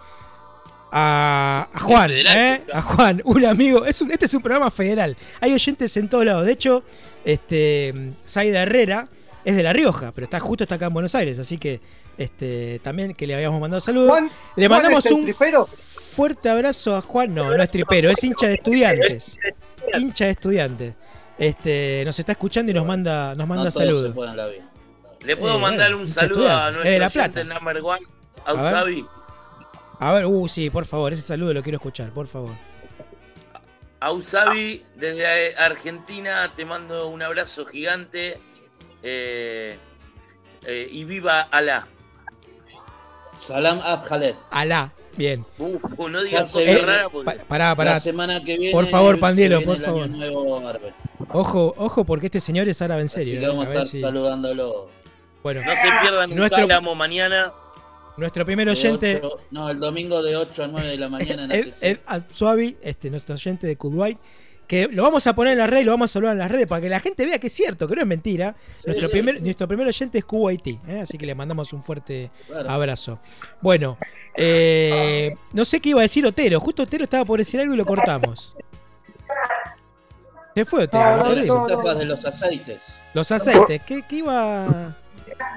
[0.92, 2.62] a, a Juan, ¿eh?
[2.74, 3.86] a Juan, un amigo.
[3.86, 5.16] Es un, este es un programa federal.
[5.42, 6.46] Hay oyentes en todos lados.
[6.46, 6.84] De hecho,
[7.26, 9.08] este, Zaida Herrera
[9.44, 11.80] es de La Rioja, pero está justo está acá en Buenos Aires, así que
[12.18, 14.10] este, también que le habíamos mandado saludos.
[14.10, 15.68] Juan, Le Juan mandamos un tripero.
[16.16, 17.34] fuerte abrazo a Juan.
[17.34, 19.38] No, no es tripero, es hincha de estudiantes.
[19.98, 20.94] Hincha de estudiantes.
[21.38, 24.16] Este, nos está escuchando y nos manda, nos manda no saludos.
[25.24, 27.40] Le puedo Eh, mandar un saludo a es de La nuestro Plata.
[27.42, 28.00] oyente number one,
[28.46, 28.84] a A.
[30.00, 32.52] A ver, uh, sí, por favor, ese saludo lo quiero escuchar, por favor.
[34.00, 38.39] A Usabi, desde Argentina, te mando un abrazo gigante.
[39.04, 39.78] eh,
[40.66, 41.88] eh, y viva Alá.
[43.36, 44.36] Salam Abhalet.
[44.52, 44.91] Alá.
[45.16, 45.45] Bien.
[45.58, 46.82] Uf, no digas se cosas viene.
[46.88, 47.93] raras porque Pa- pará, pará.
[47.93, 48.72] La semana que viene.
[48.72, 50.04] Por favor, viene por el favor.
[50.04, 50.93] Año nuevo árabe.
[51.32, 53.34] Ojo, ojo, porque este señor es árabe en serio.
[53.34, 53.48] Así que ¿eh?
[53.48, 54.89] vamos a estar si- saludándolo.
[55.41, 57.52] Bueno, no se pierdan un Nuestro- cálamo mañana.
[58.18, 61.68] Nuestro primer oyente, no, el domingo de 8 a 9 de la mañana en Ed,
[61.68, 61.84] ATC.
[61.84, 64.18] Ed Al-Suavi, este, nuestro oyente de Kuwait,
[64.68, 66.68] que lo vamos a poner en las redes, lo vamos a hablar en las redes
[66.68, 68.55] para que la gente vea que es cierto, que no es mentira.
[68.86, 69.41] nuestro, sí, primer, sí.
[69.43, 70.99] nuestro primer oyente es Kuwaití, ¿eh?
[71.01, 72.70] así que le mandamos un fuerte Claro.
[72.70, 73.20] abrazo.
[73.61, 73.97] Bueno,
[74.36, 77.78] eh, no sé qué iba a decir Otero, justo Otero estaba por decir algo y
[77.78, 78.53] lo cortamos.
[80.53, 81.03] Se fue Otero.
[81.03, 82.99] No, Ah, no, no, de los aceites.
[83.13, 84.95] Los aceites, ¿qué, qué iba,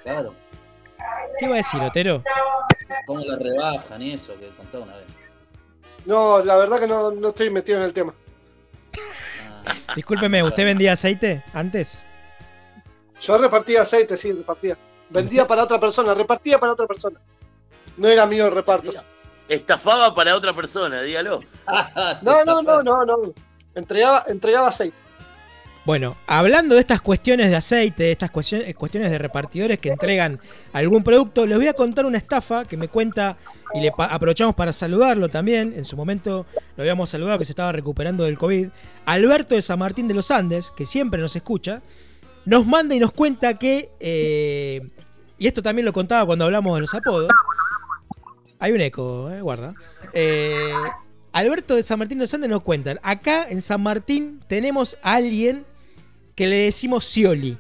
[0.05, 0.35] Claro.
[1.39, 2.23] ¿Qué iba a decir Otero?
[3.07, 5.07] Cómo la rebajan y eso que contaba una vez.
[6.07, 8.15] No, la verdad que no, no estoy metido en el tema.
[9.67, 12.05] Ah, Discúlpeme, ¿usted vendía aceite antes?
[13.21, 14.79] Yo repartía aceite, sí, repartía.
[15.11, 17.21] Vendía para otra persona, repartía para otra persona.
[17.97, 18.93] No era mío el reparto.
[19.49, 21.41] Estafaba para otra persona, dígalo.
[22.23, 23.17] No, no, no, no, no.
[23.75, 24.97] Entregaba, entregaba aceite.
[25.87, 30.39] Bueno, hablando de estas cuestiones de aceite, de estas cuestiones, cuestiones de repartidores que entregan
[30.75, 33.39] algún producto, les voy a contar una estafa que me cuenta
[33.73, 35.73] y le aprovechamos para saludarlo también.
[35.75, 36.45] En su momento
[36.77, 38.69] lo habíamos saludado que se estaba recuperando del COVID.
[39.07, 41.81] Alberto de San Martín de los Andes, que siempre nos escucha,
[42.45, 44.87] nos manda y nos cuenta que, eh,
[45.39, 47.31] y esto también lo contaba cuando hablamos de los apodos,
[48.59, 49.75] hay un eco, eh, guarda.
[50.13, 50.75] Eh,
[51.33, 55.15] Alberto de San Martín de los Andes nos cuentan, acá en San Martín tenemos a
[55.15, 55.65] alguien
[56.41, 57.59] que le decimos Scioli.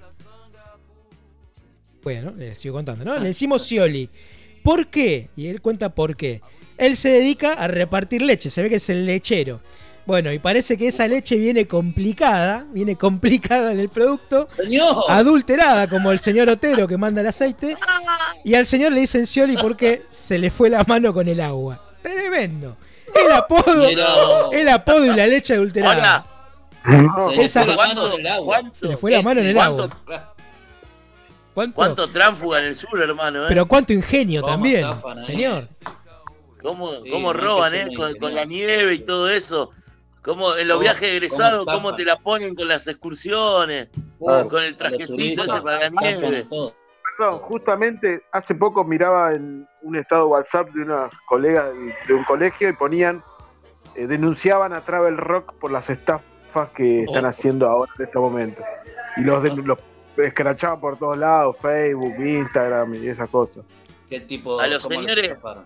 [2.02, 3.18] Bueno, le sigo contando, ¿no?
[3.18, 4.08] Le decimos Scioli.
[4.64, 5.28] ¿Por qué?
[5.36, 6.40] Y él cuenta por qué.
[6.78, 9.60] Él se dedica a repartir leche, se ve que es el lechero.
[10.06, 14.96] Bueno, y parece que esa leche viene complicada, viene complicada en el producto, Señor.
[15.10, 17.76] adulterada como el señor Otero que manda el aceite,
[18.46, 21.84] y al señor le dicen Scioli porque se le fue la mano con el agua.
[22.02, 22.78] Tremendo.
[23.14, 25.92] El apodo, Pero- el apodo y la leche adulterada.
[25.94, 26.26] Ahora,
[26.84, 28.60] Se le fue la mano ¿cuánto, en el agua.
[28.72, 30.34] Se le fue la mano en el ¿Cuánto- agua.
[31.52, 31.74] ¿Cuánto?
[31.74, 33.42] cuánto tránfuga en el sur, hermano?
[33.44, 33.48] ¿eh?
[33.48, 35.68] Pero cuánto ingenio ¿Cómo también, estafan señor.
[36.62, 37.88] ¿Cómo, Sí, cómo no roban, eh?
[37.96, 39.70] Con, con la nieve y todo eso.
[40.22, 41.96] Cómo en los ¿Cómo- viajes cómo egresados, cómo, estafan?
[41.96, 46.46] te la ponen con las excursiones, con el trajecito ese para la nieve.
[47.18, 52.24] Perdón, justamente hace poco miraba en un estado WhatsApp de unas colegas de, de un
[52.24, 53.22] colegio y ponían,
[53.94, 56.24] eh, denunciaban a Travel Rock por las estafas
[56.74, 57.28] que están Oh.
[57.28, 58.62] haciendo ahora en este momento.
[59.16, 59.78] Y los, de- los
[60.16, 63.64] escrachaban por todos lados, Facebook, Instagram y esas cosas.
[64.08, 65.64] ¿Qué tipo A los señores- estafaron?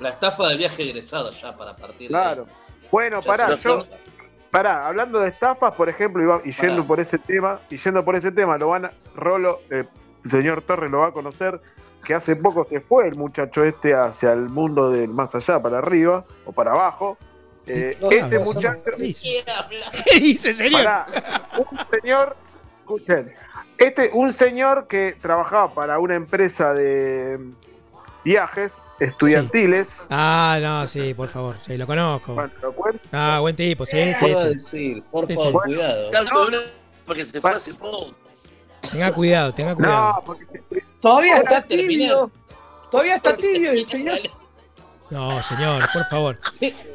[0.00, 2.08] La estafa del viaje egresado ya para partir de.
[2.08, 2.46] Claro.
[2.90, 3.96] Bueno, Ya pará, yo, estafa.
[4.50, 6.86] Pará, hablando de estafas, por ejemplo, y, va- y yendo Pará.
[6.88, 9.84] por ese tema, y yendo por ese tema, lo van a, Rolo, eh,
[10.24, 11.60] el señor Torres lo va a conocer,
[12.04, 15.78] que hace poco se fue el muchacho este hacia el mundo del más allá, para
[15.78, 17.16] arriba, o para abajo.
[17.66, 19.22] Eh, No, ese no, muchacho, ¿Qué dice?
[19.46, 19.86] ¿Qué habla?
[20.04, 20.86] ¿Qué dice, señor?
[21.70, 22.36] un señor,
[22.80, 23.32] escuchen,
[23.78, 27.38] este, un señor que trabajaba para una empresa de
[28.24, 32.34] viajes estudiantiles, Ah, no, sí, por favor, sí, lo conozco.
[32.34, 33.02] bueno, ¿lo acuerdas?
[33.12, 34.48] Ah, buen tipo, sí, ¿Qué sí, sí.
[34.48, 35.02] decir?
[35.10, 35.74] Por Sí, favor, sí.
[35.74, 36.10] cuidado.
[36.10, 36.58] Tanto, ¿no?
[37.06, 38.14] Porque se fue hace poco.
[38.92, 40.12] Tenga cuidado, tenga cuidado.
[40.14, 40.62] No, porque
[41.00, 42.30] Todavía está tibio.
[42.90, 44.18] Todavía está tibio el señor.
[45.12, 46.38] No, señor, por favor.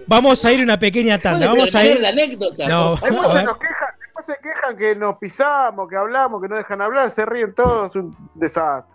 [0.07, 1.47] Vamos a ir a una pequeña tanda.
[1.47, 2.01] ¿Puede Vamos a ir.
[2.01, 2.95] la anécdota, No.
[2.95, 3.11] por favor?
[3.13, 6.81] Después se, nos quejan, después se quejan que nos pisamos, que hablamos, que no dejan
[6.81, 8.91] hablar, se ríen todos, es un desastre.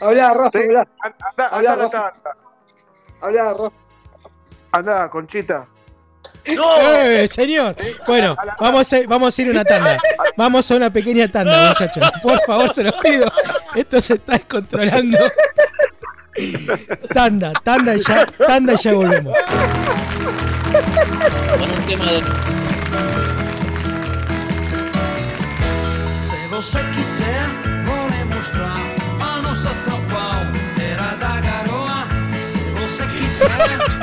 [0.00, 0.58] Habla, Rafa, Sí.
[0.64, 0.88] habla.
[1.00, 2.12] Anda, Habla, anda, a la Rafa.
[3.64, 3.72] Rafa.
[4.72, 5.66] Anda, Conchita.
[6.54, 6.76] ¡No!
[6.80, 7.74] ¡Eh, señor!
[8.06, 9.98] Bueno, vamos a, vamos a ir a una tanda.
[10.36, 12.12] Vamos a una pequeña tanda, muchachos.
[12.22, 13.26] Por favor, se los pido.
[13.74, 15.18] Esto se está descontrolando.
[17.14, 19.36] Tanda, tanda y ya, tanda y ya volvemos.
[21.58, 22.22] Con un tema de
[26.28, 27.46] Se você quiser,
[27.86, 28.76] vou lhe mostrar
[29.20, 32.06] a nossa São Paulo, terra da garoa.
[32.42, 33.95] Se você quiser,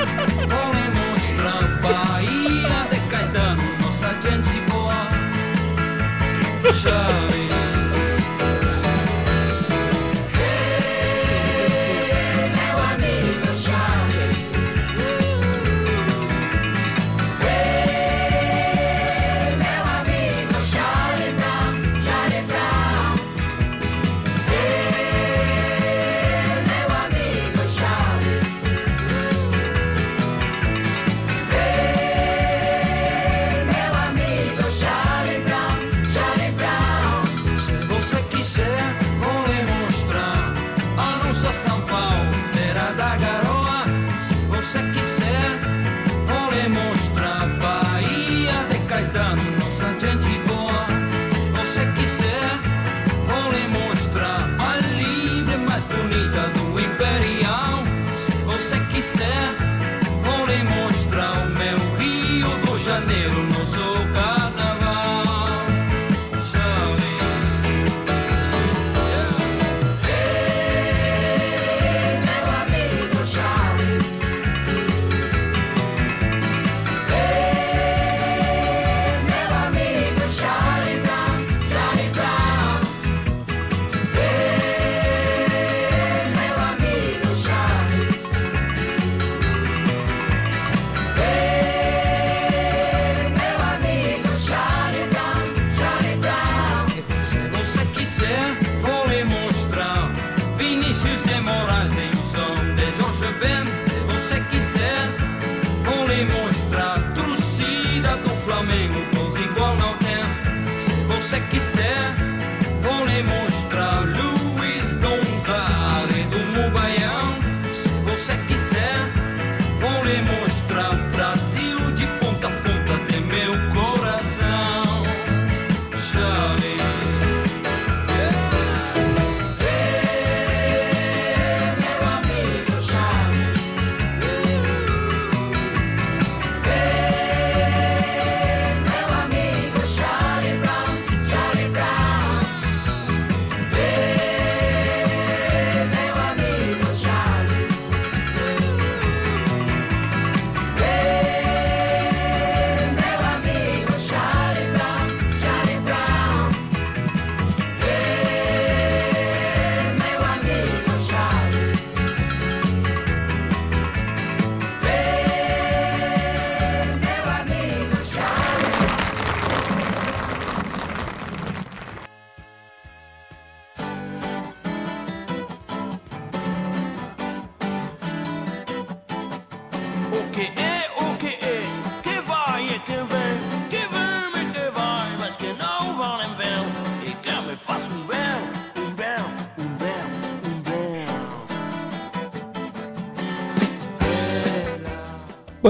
[111.34, 112.32] você quiser,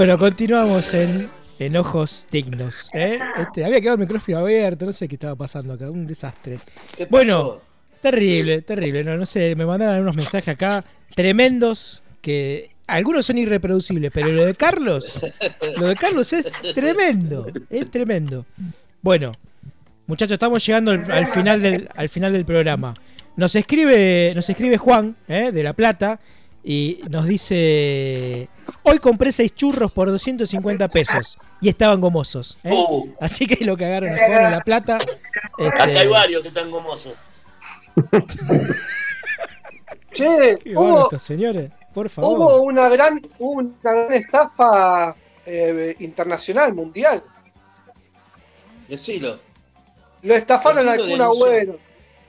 [0.04, 2.90] Bueno, continuamos en, en Ojos Dignos.
[2.92, 3.18] ¿eh?
[3.38, 6.58] Este, había quedado el micrófono abierto, no sé qué estaba pasando acá, un desastre.
[6.94, 7.10] ¿Qué pasó?
[7.10, 7.62] Bueno,
[8.02, 9.02] terrible, terrible.
[9.02, 10.84] No, no sé, me mandaron unos mensajes acá
[11.14, 15.20] tremendos que algunos son irreproducibles, pero lo de Carlos,
[15.80, 18.44] lo de Carlos es tremendo, es tremendo.
[19.00, 19.32] Bueno,
[20.06, 22.92] muchachos, estamos llegando al, al final del al final del programa.
[23.38, 25.50] Nos escribe nos escribe Juan, ¿eh?
[25.50, 26.20] de La Plata
[26.64, 28.48] y nos dice
[28.82, 32.58] Hoy compré seis churros por 250 pesos y estaban gomosos.
[32.64, 32.72] ¿eh?
[32.72, 33.12] Uh.
[33.20, 34.96] Así que lo cagaron a en La Plata.
[34.96, 37.12] Acá Este, hay varios que están gomosos.
[40.12, 42.38] Che, qué hubo, estos señores, por favor.
[42.38, 47.22] hubo una gran, una gran estafa eh, internacional, mundial.
[48.88, 49.40] Decilo.
[50.22, 51.46] Lo estafaron al Decilo, Kun denunció.
[51.46, 51.78] Agüero.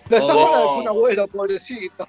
[0.09, 0.55] Lo estafaron Oh.
[0.55, 2.07] al Kun Agüero, pobrecito.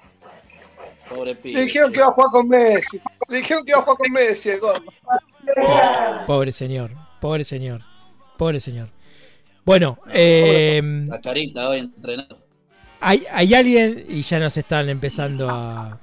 [1.09, 1.61] Pobre Le pibe.
[1.61, 2.99] dijeron que iba a jugar con Messi.
[3.29, 4.83] Le dijeron que iba a jugar con Messi, el gordo.
[6.25, 6.91] Pobre señor,
[7.21, 7.81] pobre señor,
[8.37, 8.89] pobre señor.
[9.65, 12.37] Bueno, eh, La carita hoy entrenando.
[12.99, 15.99] hay, hay alguien y ya nos están empezando a.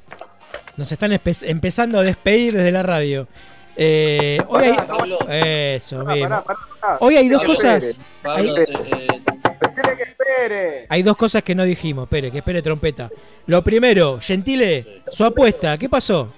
[0.76, 3.28] Nos están empezando a despedir desde la radio.
[3.76, 6.44] Eh, hoy hay, eso mismo.
[7.00, 7.98] Hoy hay dos cosas.
[8.22, 9.22] Pablo, hay- te- eh,
[9.76, 10.86] Espere que espere.
[10.88, 12.04] Hay dos cosas que no dijimos.
[12.04, 13.10] Espere, que espere trompeta.
[13.46, 15.02] Lo primero, Gentile, Sí.
[15.12, 16.32] su apuesta, ¿qué pasó?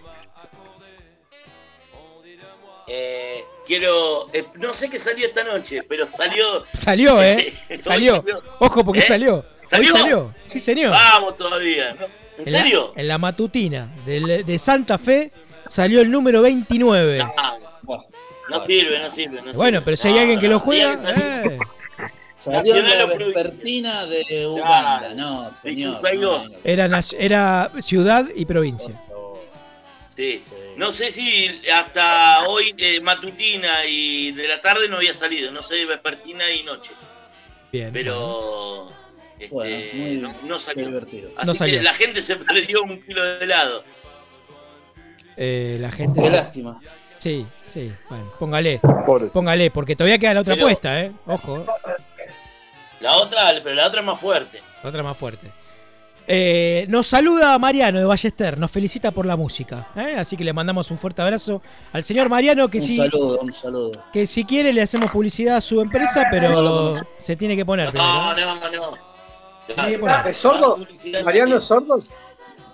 [2.88, 4.28] Eh, quiero.
[4.32, 6.64] eh, no sé qué salió esta noche, pero salió.
[6.74, 7.52] Salió, ¿eh?
[7.80, 8.24] Salió.
[8.60, 9.06] Ojo, porque ¿Eh?
[9.06, 9.44] salió.
[9.68, 9.94] ¿Salió?
[9.94, 10.34] Hoy salió.
[10.46, 10.92] Sí, señor.
[10.92, 11.94] Vamos todavía.
[11.94, 12.06] ¿no?
[12.38, 12.92] ¿En En la- serio?
[12.96, 15.32] en la matutina de Santa Fe
[15.68, 17.18] salió el número 29.
[17.18, 17.32] No,
[17.82, 17.98] buah,
[18.50, 19.42] no sirve, no sirve.
[19.42, 19.84] no Bueno, sirve.
[19.84, 20.92] pero si hay No, alguien que no, lo juega,
[22.38, 23.26] eh, o provincia.
[23.42, 25.14] vespertina de Uganda.
[25.14, 26.02] No, señor.
[26.02, 28.94] No era, ciudad y provincia.
[30.16, 30.42] Sí.
[30.44, 30.54] Sí.
[30.76, 35.50] No sé si hasta hoy eh, matutina y de la tarde no había salido.
[35.50, 36.92] No sé, vespertina y noche.
[37.72, 37.90] Bien.
[37.92, 38.88] Pero.
[39.38, 40.86] este, Bueno, muy no, salió.
[40.86, 41.30] divertido.
[41.36, 41.82] Así No que salió.
[41.82, 43.84] la gente se perdió un kilo de helado.
[45.36, 46.20] Eh, la gente.
[46.22, 46.80] Qué lástima.
[47.18, 47.92] Sí, sí.
[48.08, 48.80] Bueno, póngale.
[49.06, 49.26] Pobre.
[49.26, 51.12] Póngale, porque todavía queda la otra Pero- apuesta, ¿eh?
[51.26, 51.66] Ojo,
[53.00, 54.60] La otra, pero la otra es más fuerte.
[54.82, 55.50] la otra más fuerte.
[56.28, 59.86] Eh, nos saluda Mariano de Ballester, nos felicita por la música.
[59.94, 60.16] ¿eh?
[60.18, 63.52] Así que le mandamos un fuerte abrazo al señor Mariano, que Un si, saludo, un
[63.52, 63.92] saludo.
[64.12, 67.90] que si quiere le hacemos publicidad a su empresa, pero No se tiene que poner
[67.90, 68.10] primero.
[68.12, 68.98] No, no, no.
[69.66, 70.26] Tiene que poner.
[70.26, 70.84] ¿Es sordo?
[71.24, 71.94] ¿Mariano no es sordo?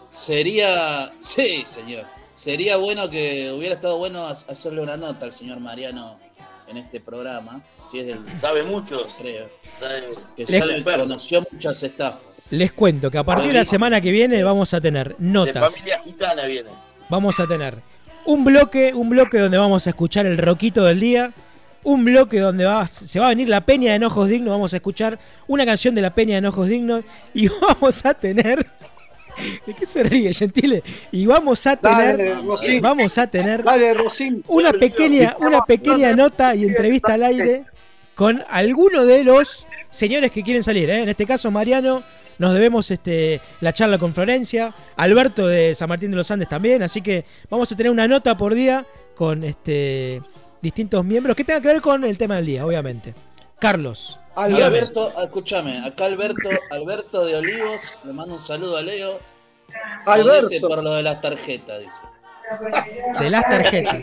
[0.09, 1.13] Sería.
[1.19, 2.05] Sí, señor.
[2.33, 6.19] Sería bueno que hubiera estado bueno ha- hacerle una nota al señor Mariano
[6.73, 7.63] en este programa.
[7.79, 8.19] Si es del.
[8.37, 9.07] Sabe mucho.
[9.19, 9.49] Creo.
[9.79, 10.03] Sabe,
[10.37, 12.49] Que Les- sabe- conoció muchas estafas.
[12.51, 15.73] Les cuento que a partir de la semana que viene vamos a tener de notas.
[15.73, 16.71] familia gitana viene.
[17.09, 17.77] Vamos a tener
[18.27, 21.33] un bloque, un bloque donde vamos a escuchar el roquito del día.
[21.85, 24.51] Un bloque donde va, se va a venir la Peña de Enojos Dignos.
[24.53, 25.19] Vamos a escuchar
[25.49, 27.03] una canción de la Peña de Enojos Dignos.
[27.35, 28.65] Y vamos a tener.
[29.67, 30.83] ¿De qué se ríe, Gentile?
[31.11, 32.17] Y vamos a tener.
[32.19, 32.81] Dale.
[32.81, 34.45] Vamos a tener Dale, Rosín.
[34.49, 37.65] una pequeña, una pequeña nota y entrevista al aire
[38.15, 40.91] con alguno de los señores que quieren salir.
[40.91, 41.03] ¿eh?
[41.03, 42.03] En este caso, Mariano,
[42.39, 46.83] nos debemos este, la charla con Florencia, Alberto de San Martín de los Andes también,
[46.83, 50.23] así que vamos a tener una nota por día con este,
[50.61, 53.15] distintos miembros que tengan que ver con el tema del día, obviamente.
[53.59, 54.19] Carlos.
[54.35, 55.13] Alberto.
[55.23, 59.21] Escúchame, acá Alberto, Alberto de Olivos, le mando un saludo a Leo.
[60.07, 60.69] Alberto.
[60.69, 62.03] Por lo de las tarjetas, dice.
[63.19, 64.03] De las tarjetas.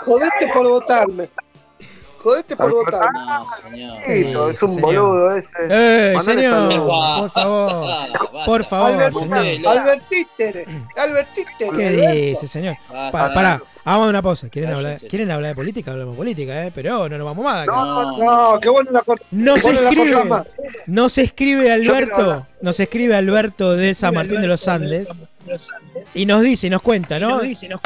[0.00, 1.28] Jodete por votarme.
[2.18, 3.18] Jodete por votarme.
[3.20, 3.96] No, señor.
[4.04, 4.80] Sí, es un señor.
[4.82, 5.48] boludo ese.
[5.70, 6.68] ¡Eh, señor!
[7.18, 7.86] Por favor.
[8.44, 9.44] Por favor, Alberto, señor.
[11.74, 12.74] ¿Qué dice, señor?
[13.12, 14.48] Pará, vamos a una pausa.
[14.48, 14.96] ¿Quieren hablar.
[15.08, 15.92] ¿Quieren hablar de política?
[15.92, 16.72] Hablamos de política, ¿eh?
[16.74, 17.62] Pero no nos vamos más.
[17.62, 17.72] acá.
[17.72, 19.24] No, No, qué bueno la corta.
[19.30, 20.16] No se escribe,
[20.86, 25.08] no se escribe Alberto, nos escribe Alberto de San Martín de los Andes
[26.14, 27.40] y nos dice y nos cuenta, ¿no?
[27.40, 27.80] Leo.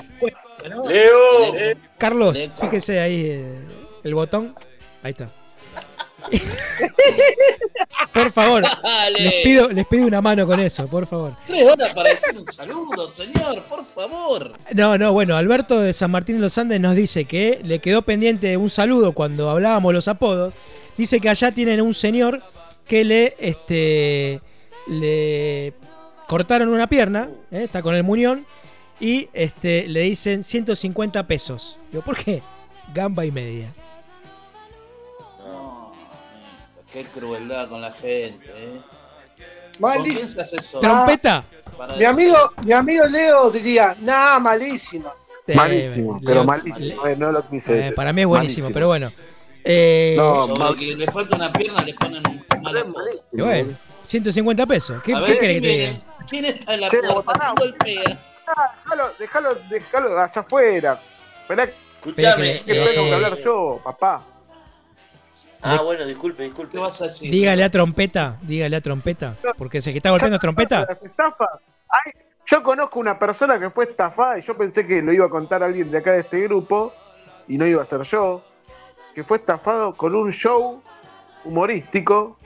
[1.98, 2.56] Carlos, Leco.
[2.56, 3.58] fíjese ahí eh,
[4.04, 4.54] el botón.
[5.02, 5.28] Ahí está.
[8.12, 9.18] Por favor, Dale.
[9.18, 11.34] les pido, les pido una mano con eso, por favor.
[11.46, 14.52] Tres horas para decir un saludo, señor, por favor.
[14.72, 18.02] No, no, bueno, Alberto de San Martín de los Andes nos dice que le quedó
[18.02, 20.54] pendiente un saludo cuando hablábamos los apodos.
[20.96, 22.42] Dice que allá tienen un señor
[22.86, 24.40] que le, este,
[24.86, 25.72] le
[26.28, 27.64] cortaron una pierna, ¿eh?
[27.64, 28.46] está con el muñón,
[29.00, 31.78] y este, le dicen 150 pesos.
[31.90, 32.42] Digo, ¿por qué?
[32.94, 33.72] Gamba y media.
[36.92, 38.80] Qué crueldad con la gente, ¿eh?
[38.80, 40.28] ¿Con quién Malísimo.
[40.28, 40.80] se hace eso?
[40.80, 41.44] ¿Trompeta?
[41.76, 43.96] Para Mi amigo, mi amigo Leo diría.
[45.46, 47.06] Eh, Malísimo, le- pero malísimo.
[47.06, 47.94] eh, no lo quise eh, decir.
[47.94, 48.74] para mí es buenísimo, Malísimo.
[48.74, 49.12] pero bueno.
[49.64, 52.74] Eh, No, que le falta una pierna le ponen un mal
[53.32, 55.02] bueno, 150 pesos.
[55.02, 55.60] ¿Qué, ¿quién que te diga?
[55.60, 56.02] viene?
[56.28, 57.22] ¿Quién está en la puerta?
[57.22, 57.54] pará.
[57.56, 58.20] ¿Quién golpea?
[58.84, 61.00] Déjalo, déjalo, déjalo allá afuera.
[61.42, 62.60] Esperá Escuchame.
[62.64, 64.22] Que tengo que eh, hablar yo, papá.
[65.62, 66.72] Ah, bueno, disculpe, disculpe.
[66.72, 67.30] ¿Qué vas a decir?
[67.30, 70.86] Dígale a trompeta, dígale a trompeta, porque se que está golpeando trompeta.
[70.88, 71.48] Las estafas.
[71.88, 72.12] Ay,
[72.46, 75.62] yo conozco una persona que fue estafada y yo pensé que lo iba a contar
[75.62, 76.92] alguien de acá de este grupo
[77.46, 78.44] y no iba a ser yo.
[79.14, 80.82] Que fue estafado con un show
[81.44, 82.38] humorístico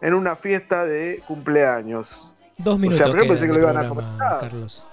[0.00, 2.28] en una fiesta de cumpleaños.
[2.58, 4.40] Dos O sea, minutos pero yo pensé que de lo iban a comentar.
[4.40, 4.84] Carlos.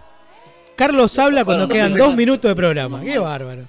[0.75, 3.01] Carlos habla cuando quedan dos minutos de programa.
[3.01, 3.63] Qué bárbaro.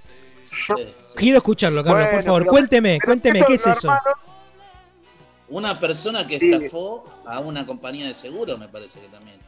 [0.50, 1.14] Yo- Sí, sí.
[1.16, 2.42] Quiero escucharlo, Carlos, por favor.
[2.42, 3.90] pero- Cuénteme, pero cuénteme, ¿qué es eso?
[5.50, 6.50] Una persona que Sí.
[6.50, 9.38] estafó a una compañía de seguro, me parece que también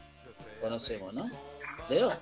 [0.61, 1.31] conocemos, ¿no?
[1.89, 2.13] Leo,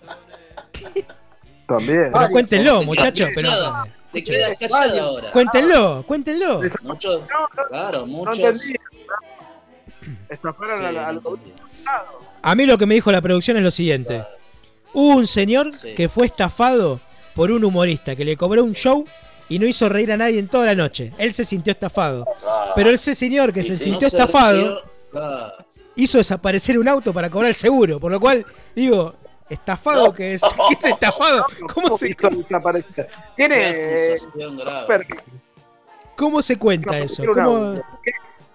[1.66, 2.10] También.
[2.12, 3.28] Pero cuéntenlo, Te muchachos.
[3.34, 3.50] Pero,
[4.10, 5.30] te quedas callado ahora.
[5.32, 6.62] cuéntenlo, cuéntenlo.
[6.82, 7.20] Muchos,
[7.68, 8.62] claro, muchos.
[10.30, 11.20] Estafaron Sí, a no.
[12.42, 14.24] A mí lo que me dijo la producción es lo siguiente.
[14.94, 15.94] Hubo un señor Sí.
[15.94, 17.00] que fue estafado
[17.38, 19.04] por un humorista que le cobró un show
[19.48, 21.12] y no hizo reír a nadie en toda la noche.
[21.18, 22.26] Él se sintió estafado.
[22.44, 24.82] Ah, Pero ese señor que se si No sintió se estafado rió,
[25.12, 25.52] claro.
[25.94, 28.00] hizo desaparecer un auto para cobrar el seguro.
[28.00, 29.14] Por lo cual, digo,
[29.48, 30.12] ¿estafado No.
[30.12, 30.42] qué es?
[30.68, 31.46] ¿Qué es estafado?
[31.72, 33.08] ¿Cómo se, desaparecer?
[33.36, 33.94] Tiene.
[36.16, 37.22] cómo se cuenta eso?
[37.24, 37.74] ¿Cómo-.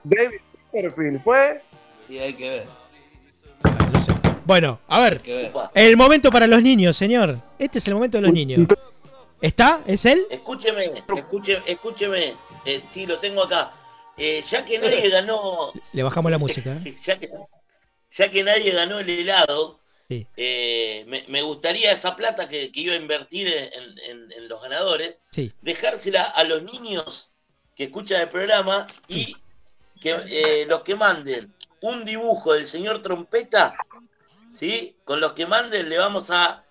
[0.03, 1.61] David Copperfield fue.
[2.09, 2.67] Y hay que ver,
[3.63, 4.11] Ah, no sé.
[4.45, 5.21] Bueno, a ver.
[5.73, 7.37] El momento para los niños, señor.
[7.59, 8.67] Este es el momento de los niños.
[9.41, 9.81] ¿Está?
[9.85, 10.25] ¿Es él?
[10.29, 10.85] Escúcheme,
[11.15, 12.35] escúcheme, escúcheme.
[12.65, 13.73] Eh, sí, lo tengo acá.
[14.17, 16.71] Eh, ya que nadie ganó, Le bajamos la música.
[16.85, 16.95] ¿eh?
[17.03, 17.29] ya que,
[18.11, 19.79] ya que nadie ganó el helado,
[20.09, 20.27] Sí.
[20.37, 24.61] eh, me, me gustaría esa plata que, que iba a invertir en, en- en los
[24.61, 25.51] ganadores, Sí.
[25.61, 27.31] dejársela a los niños
[27.75, 29.35] que escuchan el programa y
[29.99, 33.75] que eh, los que manden un dibujo del señor Trompeta,
[34.53, 34.95] ¿sí?
[35.03, 36.63] Con los que manden le vamos a,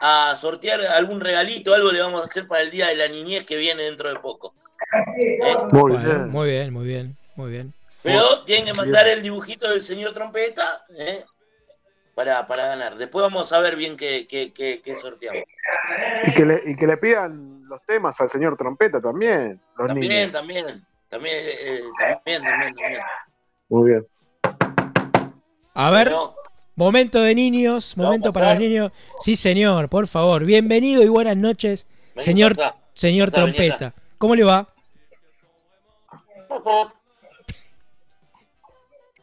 [0.00, 3.44] a sortear algún regalito, algo le vamos a hacer para el Día de la Niñez
[3.44, 4.54] que viene dentro de poco.
[5.16, 5.56] ¿eh?
[5.72, 6.28] Muy Bueno, bien.
[6.30, 7.72] muy bien, muy bien, muy bien.
[8.02, 11.24] Pero tienen que mandar el dibujito del señor Trompeta ¿eh?
[12.14, 12.96] para, para ganar.
[12.96, 15.42] Después vamos a ver bien qué, qué, qué- qué sorteamos.
[16.24, 19.60] Y que, le, y que le pidan los temas al señor Trompeta también.
[19.76, 20.32] Los También, niños.
[20.32, 23.02] también, también, eh, también, también, también.
[23.68, 24.06] Muy bien.
[25.74, 26.34] A ver, Bueno,
[26.80, 28.90] Momento de niños, momento para los niños.
[29.20, 30.46] Sí, señor, por favor.
[30.46, 32.74] Bienvenido y buenas noches, Vení señor, acá.
[32.94, 33.94] señor Acá, trompeta.
[34.16, 34.66] ¿Cómo le va?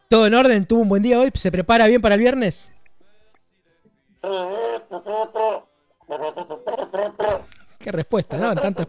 [0.07, 0.67] ¿Todo en orden?
[0.67, 1.31] ¿Tuvo un buen día hoy?
[1.33, 2.71] ¿Se prepara bien para el viernes?
[7.79, 8.49] Qué respuesta, ¿no?
[8.51, 8.87] A tantas,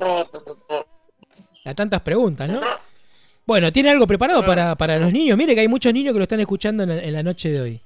[1.64, 2.60] a tantas preguntas, ¿no?
[3.46, 5.38] Bueno, ¿tiene algo preparado para, para los niños?
[5.38, 7.60] Mire que hay muchos niños que lo están escuchando en la, en la noche de
[7.62, 7.80] hoy.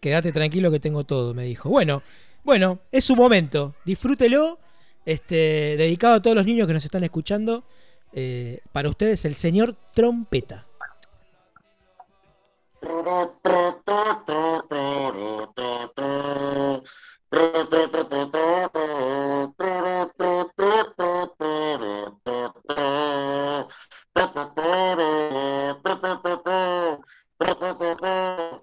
[0.00, 1.68] Quédate tranquilo que tengo todo, me dijo.
[1.68, 2.02] Bueno,
[2.44, 3.74] bueno, es su momento.
[3.84, 4.58] Disfrútelo.
[5.04, 7.64] Este, dedicado a todos los niños que nos están escuchando.
[8.12, 10.66] eh, para ustedes, el señor trompeta.
[27.38, 28.56] Pobrecito.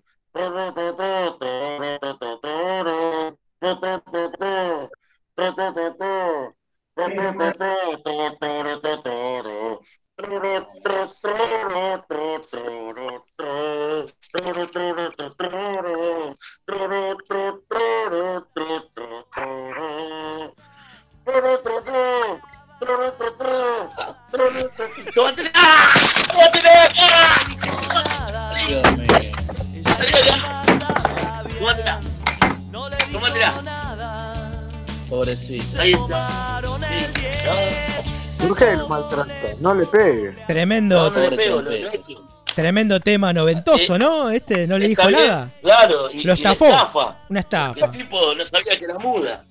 [35.83, 36.61] Ahí está.
[38.27, 38.47] Sí.
[38.47, 39.31] ¿Por qué lo maltrata?
[39.59, 40.31] No le pegue.
[40.47, 42.09] Tremendo, No, no le Pobre pego, lo, lo he trompeta.
[42.11, 42.29] hecho.
[42.55, 44.29] tremendo tema noventoso, Eh, ¿no?
[44.29, 45.49] Este no le dijo bien, nada.
[45.61, 46.65] Claro, y, Lo y estafó.
[46.67, 47.17] estafa.
[47.29, 47.91] Una El estafa.
[47.91, 49.43] tipo no sabía que era muda.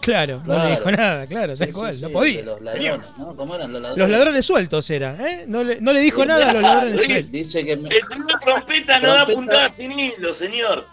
[0.00, 2.42] Claro, no le dijo nada, claro, Sí, tal sí, cual, sí, no podía.
[2.42, 3.34] Los ladrones, ¿no?
[3.36, 3.98] ¿Cómo eran los ladrones?
[3.98, 5.44] Los ladrones sueltos era, ¿eh?
[5.48, 7.32] No le, no le dijo nada a los ladrones sueltos.
[7.32, 10.86] Dice que me- El señor trompeta no da puntada sin hilo, señor.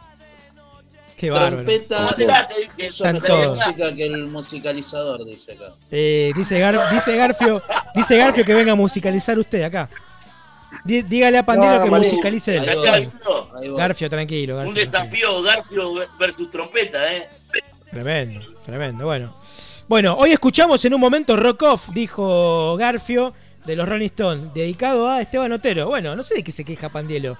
[1.30, 3.59] Qué trompeta mejor todos.
[3.59, 5.74] música que el musicalizador, dice acá.
[5.91, 7.61] Eh, dice, Gar- dice Garfio,
[7.95, 9.89] dice Garfio que venga a musicalizar usted acá.
[10.86, 12.65] Dí- dígale a Pandero No, que musicalice él.
[13.78, 14.86] Garfio, tranquilo, un Garfio.
[14.86, 17.30] desafío Garfio versus trompeta, ¿eh?
[17.91, 19.05] Tremendo, tremendo.
[19.05, 19.36] Bueno.
[19.88, 23.34] Bueno, hoy escuchamos en un momento Rock Off, dijo Garfio,
[23.65, 25.88] de los Rolling Stones, dedicado a Esteban Otero.
[25.88, 27.38] Bueno, no sé de qué se queja Pandielo.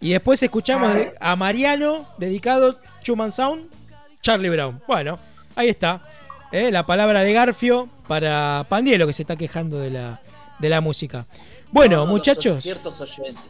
[0.00, 3.66] Y después escuchamos a Mariano, dedicado Chuman Sound,
[4.20, 4.80] Charlie Brown.
[4.86, 5.18] Bueno,
[5.56, 6.00] ahí está.
[6.52, 6.70] ¿eh?
[6.70, 10.20] La palabra de Garfio para Pandielo, que se está quejando de la,
[10.58, 11.26] de la música.
[11.72, 12.62] Bueno, No, no, los muchachos.
[12.62, 13.42] Ciertos oyentes.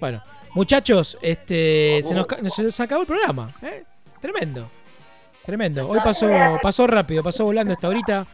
[0.00, 0.20] Bueno,
[0.54, 3.54] muchachos, este, se, nos, se nos acabó el programa.
[3.62, 3.84] ¿eh?
[4.20, 4.68] Tremendo.
[5.44, 5.88] Tremendo.
[5.88, 6.28] Hoy pasó,
[6.62, 8.26] pasó rápido, pasó volando esta horita.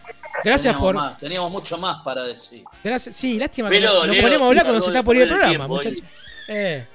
[0.45, 0.95] Gracias teníamos por.
[0.95, 2.65] Más, teníamos mucho más para decir.
[2.85, 3.17] Gracias.
[3.17, 5.29] Sí, lástima que Pero, no- nos Leo, ponemos a hablar cuando se está ir el
[5.29, 6.03] programa, muchachos.
[6.49, 6.87] Eh,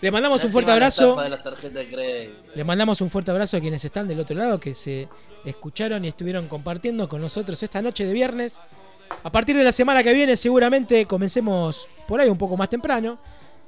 [0.00, 1.16] le mandamos un fuerte la abrazo.
[1.22, 2.34] de la de.
[2.54, 5.08] Le mandamos un fuerte abrazo a quienes están del otro lado, que se
[5.44, 8.60] escucharon y estuvieron compartiendo con nosotros esta noche de viernes.
[9.22, 13.18] A partir de la semana que viene seguramente comencemos por ahí un poco más temprano.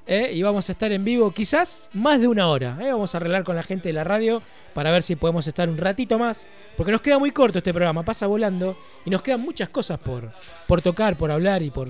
[0.06, 0.30] ¿Eh?
[0.32, 2.76] Y vamos a estar en vivo quizás más de una hora.
[2.80, 2.92] ¿eh?
[2.92, 4.42] Vamos a arreglar con la gente de la radio
[4.72, 6.48] para ver si podemos estar un ratito más.
[6.76, 8.76] Porque nos queda muy corto este programa, pasa volando.
[9.04, 10.30] Y nos quedan muchas cosas por,
[10.66, 11.88] por tocar, por hablar y por,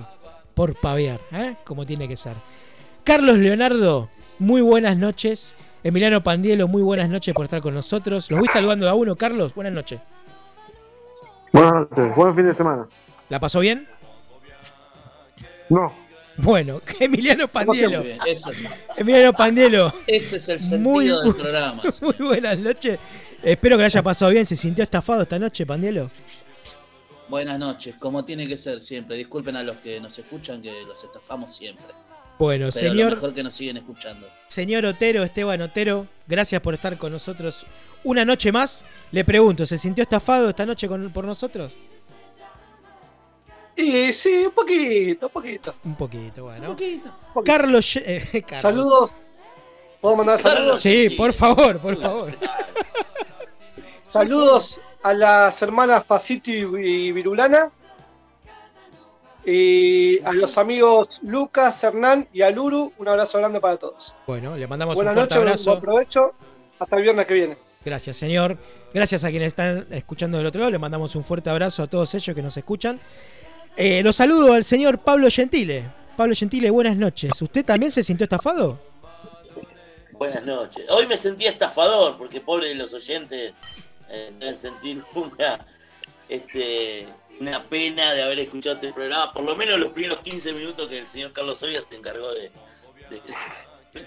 [0.55, 1.21] por pavear.
[1.33, 1.57] ¿eh?
[1.65, 2.35] Como tiene que ser.
[3.05, 4.09] Carlos Leonardo,
[4.39, 5.55] muy buenas noches.
[5.83, 8.31] Emiliano Pandielo, muy buenas noches por estar con nosotros.
[8.31, 9.55] Los voy saludando a uno, Carlos.
[9.55, 10.01] Buenas noches.
[11.53, 12.87] Buenas noches, buen fin de semana.
[13.29, 13.87] ¿La pasó bien?
[15.69, 15.93] No,
[16.37, 18.03] Bueno, Emiliano Muy Pandielo.
[18.03, 21.83] bien, Ese es, Emiliano Pandielo, ese es el sentido Muy del programa.
[22.03, 22.99] muy buenas noches.
[23.43, 24.45] Espero que le haya pasado bien.
[24.47, 26.09] ¿Se sintió estafado esta noche, Pandielo?
[27.29, 29.17] Buenas noches, como tiene que ser siempre.
[29.17, 31.87] Disculpen a los que nos escuchan que los estafamos siempre.
[32.39, 34.27] Bueno, Pero lo señor, mejor que nos siguen escuchando.
[34.49, 37.65] señor Otero, Esteban Otero, gracias por estar con nosotros
[38.03, 38.85] una noche más.
[39.13, 41.73] Le pregunto, ¿se sintió estafado esta noche con- por nosotros?
[43.77, 45.75] Y sí, un poquito, un poquito.
[45.85, 46.67] Un poquito, bueno.
[46.69, 47.11] poquito.
[47.45, 48.61] Carlos, Ye- eh, Carlos.
[48.63, 49.15] Saludos.
[50.01, 50.81] ¿Puedo mandar saludos?
[50.83, 52.37] Sí, por favor, por favor.
[54.07, 57.71] Saludos a las hermanas Pasito y Virulana.
[59.47, 62.93] Y a los amigos Lucas, Hernán y Aluru.
[62.99, 64.15] Un abrazo grande para todos.
[64.27, 65.71] Bueno, le mandamos Buenas un fuerte noches, abrazo.
[65.71, 66.35] buen provecho.
[66.79, 67.59] Hasta el viernes que viene.
[67.85, 68.57] Gracias, señor.
[68.95, 70.71] Gracias a quienes están escuchando del otro lado.
[70.71, 72.99] Le mandamos un fuerte abrazo a todos ellos que nos escuchan.
[73.77, 75.85] Eh, los saludo al señor Pablo Gentile.
[76.17, 77.33] Pablo Gentile, buenas noches.
[77.43, 78.79] ¿Usted también se sintió estafado?
[80.13, 80.85] Buenas noches.
[80.91, 83.53] Hoy me sentí estafador, porque pobre de los oyentes
[84.09, 85.67] eh, deben sentir una
[86.29, 87.07] este,
[87.41, 91.01] una pena de haber escuchado este programa, por lo menos los primeros 15 minutos que
[91.01, 92.51] el señor Carlos Soria se encargó de,
[93.11, 93.21] de-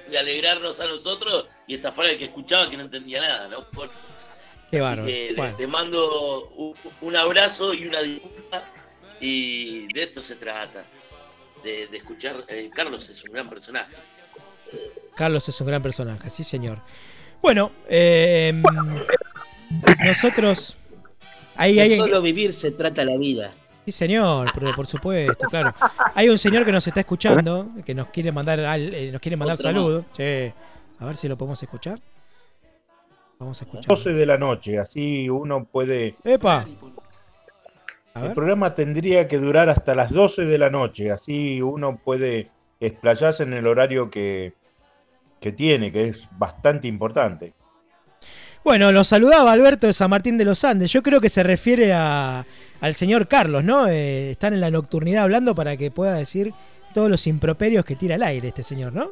[0.09, 3.69] de alegrarnos a nosotros y estafar al que escuchaba que no entendía nada, ¿no?
[3.69, 3.89] Por-
[4.71, 5.55] Qué así que le- Bueno.
[5.57, 8.63] te mando un, un abrazo y una disculpa
[9.19, 10.83] y de esto se trata,
[11.63, 12.43] de, de escuchar.
[12.47, 13.95] eh, Carlos es un gran personaje.
[15.15, 16.79] Carlos es un gran personaje, sí señor.
[17.41, 18.61] Bueno, eh,
[20.05, 20.75] nosotros...
[21.55, 23.51] Ahí, De ahí, solo vivir se trata la vida.
[23.85, 25.73] Sí, señor, por, por supuesto, claro.
[26.13, 29.37] Hay un señor que nos está escuchando, que nos quiere mandar al- eh, nos quiere
[29.37, 30.05] mandar saludos.
[30.15, 30.51] Sí.
[30.99, 31.99] A ver si lo podemos escuchar.
[33.39, 33.85] Vamos a escuchar.
[33.87, 36.13] 12 de la noche, así uno puede...
[36.23, 36.67] ¡Epa!
[38.25, 42.47] El programa tendría que durar hasta las 12 de la noche, así uno puede
[42.79, 44.53] explayarse en el horario que,
[45.39, 47.53] que tiene, que es bastante importante.
[48.63, 50.91] Bueno, lo saludaba Alberto de San Martín de los Andes.
[50.91, 52.45] Yo creo que se refiere a,
[52.81, 53.87] al señor Carlos, ¿no?
[53.87, 56.53] Eh, están en la nocturnidad hablando para que pueda decir
[56.93, 59.11] todos los improperios que tira al aire este señor, ¿no?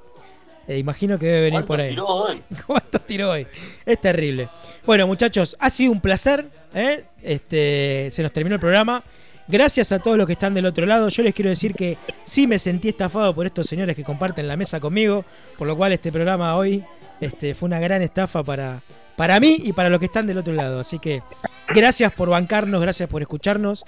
[0.67, 1.91] Eh, imagino que debe venir por ahí.
[1.91, 2.41] tiró hoy?
[2.67, 3.47] ¿Cuánto tiró hoy?
[3.85, 4.49] Es terrible.
[4.85, 6.49] Bueno, muchachos, ha sido un placer.
[6.75, 7.05] ¿Eh?
[7.23, 9.03] Este, se nos terminó el programa.
[9.47, 11.09] Gracias a todos los que están del otro lado.
[11.09, 14.57] Yo les quiero decir que sí me sentí estafado por estos señores que comparten la
[14.57, 15.23] mesa conmigo,
[15.57, 16.83] por lo cual este programa hoy
[17.21, 18.81] este, fue una gran estafa para,
[19.15, 20.79] para mí y para los que están del otro lado.
[20.79, 21.21] Así que
[21.69, 23.83] gracias por bancarnos, gracias por escucharnos.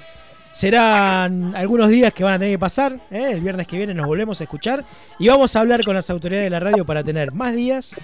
[0.54, 3.00] Serán algunos días que van a tener que pasar.
[3.12, 3.30] ¿eh?
[3.32, 4.86] El viernes que viene nos volvemos a escuchar
[5.20, 7.96] y vamos a hablar con las autoridades de la radio para tener más días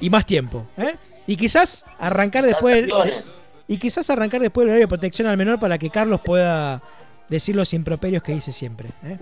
[0.00, 0.66] y más tiempo.
[0.76, 0.96] ¿eh?
[1.26, 2.86] Y quizás arrancar después.
[2.86, 3.39] de-.
[3.70, 6.82] Y quizás arrancar después del horario de protección al menor para que Carlos pueda
[7.28, 8.88] decir los improperios que dice siempre.
[9.04, 9.16] ¿eh?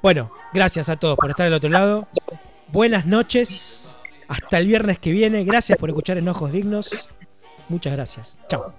[0.00, 2.06] Bueno, gracias a todos por estar del otro lado.
[2.68, 3.98] Buenas noches.
[4.28, 5.42] Hasta el viernes que viene.
[5.42, 7.08] Gracias por escuchar Enojos Dignos.
[7.68, 8.38] Muchas gracias.
[8.48, 8.72] Chao.